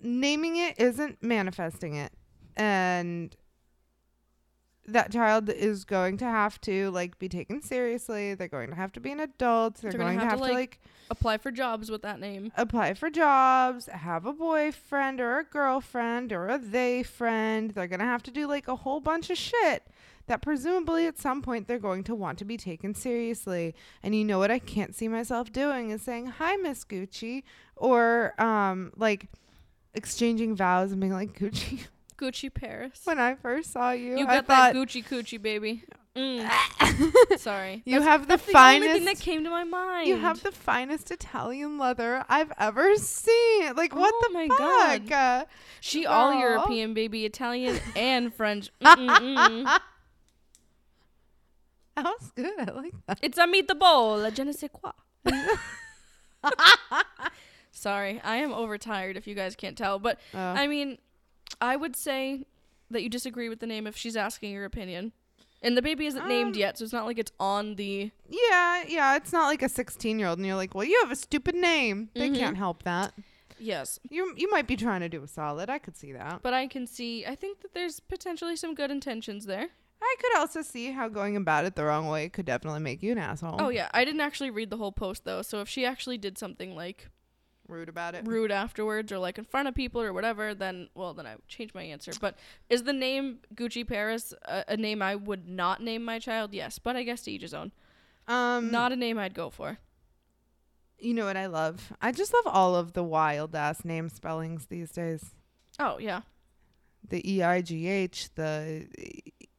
[0.00, 2.12] naming it isn't manifesting it.
[2.56, 3.34] And
[4.86, 8.34] that child is going to have to like be taken seriously.
[8.34, 9.76] They're going to have to be an adult.
[9.76, 10.80] They're, They're going to have have to, to like, like
[11.10, 12.52] Apply for jobs with that name.
[12.56, 17.70] apply for jobs, have a boyfriend or a girlfriend or a they friend.
[17.70, 19.84] They're going to have to do like a whole bunch of shit
[20.28, 23.74] that presumably at some point they're going to want to be taken seriously.
[24.02, 27.42] And you know what I can't see myself doing is saying, "Hi Miss Gucci,"
[27.76, 29.26] or um like
[29.94, 31.86] exchanging vows and being like, "Gucci."
[32.18, 33.00] Gucci Paris.
[33.04, 35.84] when I first saw you, You I got thought that Gucci Coochie baby.
[36.16, 36.50] Mm,
[37.38, 37.80] sorry.
[37.86, 40.08] you That's- have the that's the finest only thing that came to my mind.
[40.08, 43.76] You have the finest Italian leather I've ever seen.
[43.76, 45.06] Like what Oh the my fuck?
[45.08, 45.46] God.
[45.80, 48.70] She all European baby, Italian and French.
[52.02, 52.68] That was good.
[52.68, 53.18] I like that.
[53.22, 54.92] It's a meatball, je ne sais quoi.
[57.70, 59.98] Sorry, I am overtired if you guys can't tell.
[59.98, 60.98] But Uh, I mean,
[61.60, 62.44] I would say
[62.90, 65.12] that you disagree with the name if she's asking your opinion.
[65.60, 68.12] And the baby isn't named Um, yet, so it's not like it's on the.
[68.28, 69.16] yeah, yeah.
[69.16, 71.54] It's not like a 16 year old, and you're like, well, you have a stupid
[71.56, 72.10] name.
[72.14, 72.36] They Mhm.
[72.38, 73.12] can't help that.
[73.58, 73.98] Yes.
[74.08, 75.68] You you might be trying to do a solid.
[75.68, 76.42] I could see that.
[76.42, 79.70] But I can see, I think that there's potentially some good intentions there.
[80.00, 83.12] I could also see how going about it the wrong way could definitely make you
[83.12, 83.56] an asshole.
[83.58, 83.88] Oh, yeah.
[83.92, 85.42] I didn't actually read the whole post, though.
[85.42, 87.08] So if she actually did something like
[87.68, 88.26] rude about it.
[88.26, 91.46] rude afterwards or like in front of people or whatever, then well, then I would
[91.46, 92.12] change my answer.
[92.20, 92.36] But
[92.70, 96.54] is the name Gucci Paris a, a name I would not name my child?
[96.54, 97.72] Yes, but I guess to each his own.
[98.26, 99.78] Um, Not a name I'd go for.
[100.98, 101.92] You know what I love?
[102.02, 105.34] I just love all of the wild ass name spellings these days.
[105.78, 106.22] Oh yeah,
[107.08, 108.86] The E I G H, the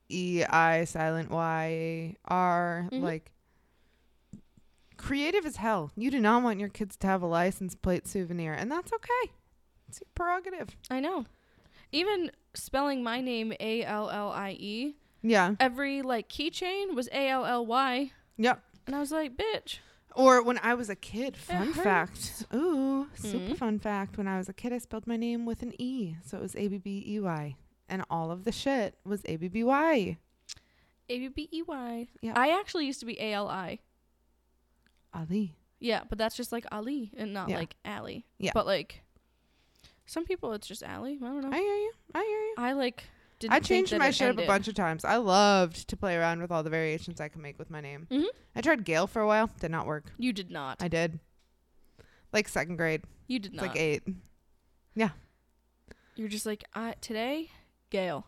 [0.09, 3.01] E I silent Y R, Mhm.
[3.01, 3.31] like
[4.97, 5.91] creative as hell.
[5.95, 9.31] You do not want your kids to have a license plate souvenir, and that's okay.
[9.87, 10.75] It's your prerogative.
[10.89, 11.25] I know.
[11.91, 15.55] Even spelling my name A L L I E, Yeah.
[15.59, 18.63] every like keychain was A L L Y, Yep.
[18.87, 19.79] and I was like, bitch.
[20.15, 22.45] Or when I was a kid, fun fact.
[22.53, 23.57] Ooh, super Mhm.
[23.57, 24.17] fun fact.
[24.17, 26.55] When I was a kid, I spelled my name with an E, so it was
[26.55, 27.55] A B B E Y,
[27.89, 30.17] and all of the shit was A B B Y.
[31.09, 32.07] A B B E Y.
[32.21, 32.33] Yeah.
[32.35, 33.79] I actually used to be A L I.
[35.13, 35.55] Ali.
[35.79, 37.57] Yeah, but that's just like Ali and not Yeah.
[37.57, 38.25] like Allie.
[38.37, 38.51] Yeah.
[38.53, 39.01] But like,
[40.05, 41.17] some people it's just Allie.
[41.21, 41.49] I don't know.
[41.51, 41.91] I hear you.
[42.13, 42.53] I hear you.
[42.57, 43.03] I like
[43.39, 43.53] didn't.
[43.53, 45.05] I changed my it shit up a bunch of times.
[45.05, 48.07] I loved to play around with all the variations I could make with my name.
[48.11, 48.25] Mhm.
[48.55, 49.49] I tried Gail for a while.
[49.59, 50.11] Did not work.
[50.17, 50.81] You did not.
[50.83, 51.19] I did.
[52.33, 53.03] Like second grade.
[53.27, 53.67] you did It's not.
[53.69, 54.03] like eight.
[54.95, 55.09] Yeah.
[56.15, 57.49] You're just like I today,
[57.89, 58.25] Gail.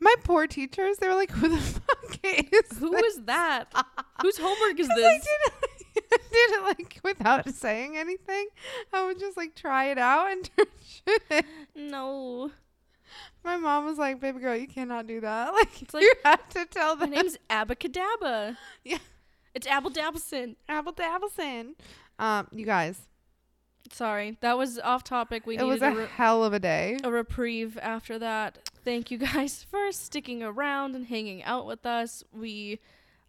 [0.00, 3.66] My poor teachers, they were like, who the fuck is Who this?" is that?
[4.22, 5.26] Whose homework is 'Cause I this?
[5.26, 8.48] didn't- did it like without saying anything.
[8.92, 11.44] I would just like try it out and turn it.
[11.76, 12.50] No.
[13.44, 15.52] My mom was like, "Baby girl, you cannot do that.
[15.52, 18.56] Like, It's like- you have to tell My them." name's Abacadabra.
[18.84, 18.98] Yeah.
[19.54, 19.66] It's.
[19.68, 20.56] Apple Dabbleson.
[22.18, 22.98] Um, you guys,
[23.92, 25.46] Sorry, that was off topic.
[25.46, 26.98] We it was a, a re- hell of a day.
[27.04, 28.70] a reprieve after that.
[28.84, 32.24] Thank you guys for sticking around and hanging out with us.
[32.32, 32.80] We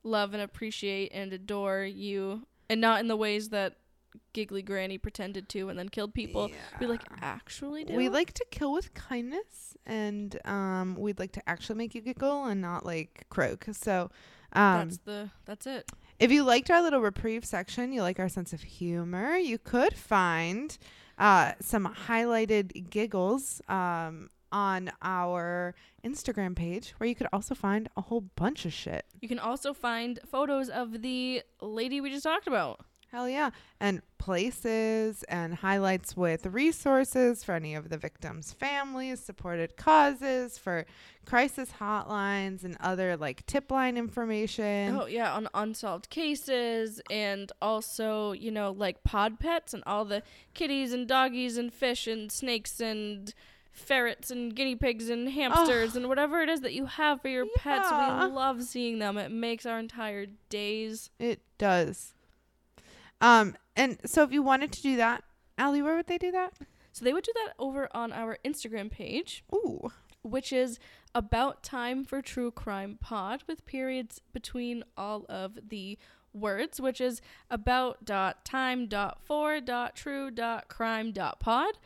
[0.03, 3.75] love and appreciate and adore you, and not in the ways that
[4.33, 6.49] Giggly Granny pretended to and then killed people.
[6.79, 7.95] We like actually do.
[7.95, 12.45] We like to kill with kindness, and um, we'd like to actually make you giggle
[12.45, 13.65] and not like croak.
[13.73, 14.09] So,
[14.53, 15.89] um, that's the that's it.
[16.19, 19.93] if you liked our little reprieve section, you like our sense of humor, you could
[19.93, 20.77] find
[21.17, 28.01] uh, some highlighted giggles um, on our Instagram page, where you could also find a
[28.01, 29.05] whole bunch of shit.
[29.21, 32.85] You can also find photos of the lady we just talked about.
[33.15, 33.51] Hell yeah.
[33.79, 40.85] And places and highlights with resources for any of the victims' families, supported causes, for
[41.25, 44.97] crisis hotlines and other like tip line information.
[44.99, 50.21] Oh yeah, on unsolved cases and also, you know, like pod pets and all the
[50.53, 53.33] kitties and doggies and fish and snakes and
[53.71, 57.45] ferrets and guinea pigs and hamsters and whatever it is that you have for your
[57.55, 57.89] pets.
[57.89, 59.17] We love seeing them.
[59.17, 61.11] It makes our entire days.
[61.17, 62.13] It does.
[63.21, 65.23] Um, and so if you wanted to do that,
[65.57, 66.53] Allie, where would they do that?
[66.91, 69.91] So they would do that over on our Instagram page, Ooh.
[70.21, 70.79] which is
[71.13, 75.97] about time for true crime pod with periods between all of the
[76.33, 81.77] words, which is about dot time dot for dot true dot crime dot pod.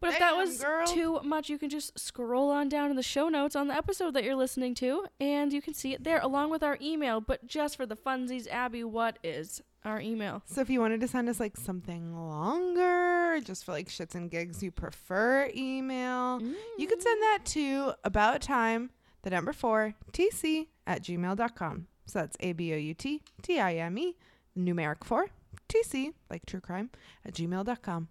[0.00, 0.86] But if that was girl.
[0.88, 4.14] too much, you can just scroll on down in the show notes on the episode
[4.14, 7.20] that you're listening to, and you can see it there along with our email.
[7.20, 10.42] But just for the funsies, Abby, what is our email?
[10.46, 14.30] So if you wanted to send us like something longer, just for like shits and
[14.30, 16.40] gigs, you prefer email,
[16.78, 18.90] you could send that to about time,
[19.22, 21.86] the number four, tc at gmail.com.
[22.06, 24.16] So that's A B O U T T I M E,
[24.58, 25.28] numeric four,
[25.68, 26.90] tc, like true crime,
[27.24, 28.08] at gmail.com.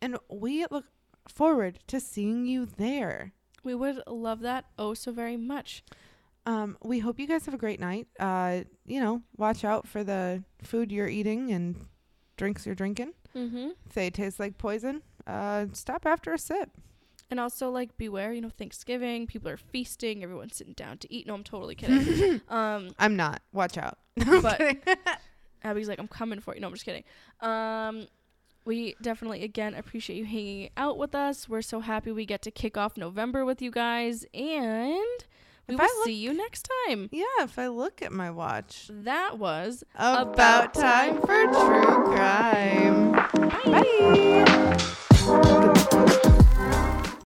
[0.00, 0.86] And we look
[1.28, 3.32] forward to seeing you there.
[3.64, 5.82] We would love that oh so very much.
[6.46, 8.06] Um, we hope you guys have a great night.
[8.18, 11.86] Uh, you know, watch out for the food you're eating and
[12.36, 13.12] drinks you're drinking.
[13.36, 13.70] Mm-hmm.
[13.86, 16.70] If they taste like poison, uh, stop after a sip.
[17.28, 21.26] And also, like, beware, you know, Thanksgiving, people are feasting, everyone's sitting down to eat.
[21.26, 22.40] No, I'm totally kidding.
[22.48, 23.42] um, I'm not.
[23.52, 23.98] Watch out.
[24.24, 24.76] But-
[25.64, 26.60] Abby's like, I'm coming for you.
[26.60, 27.02] No, I'm just kidding.
[27.40, 28.06] Um,
[28.64, 31.48] we definitely, again, appreciate you hanging out with us.
[31.48, 34.24] We're so happy we get to kick off November with you guys.
[34.32, 34.96] And
[35.68, 37.08] we if will look, see you next time.
[37.10, 38.88] Yeah, if I look at my watch.
[38.92, 43.12] That was About, about Time for True Crime.
[43.72, 44.44] Bye.
[45.26, 46.42] Bye.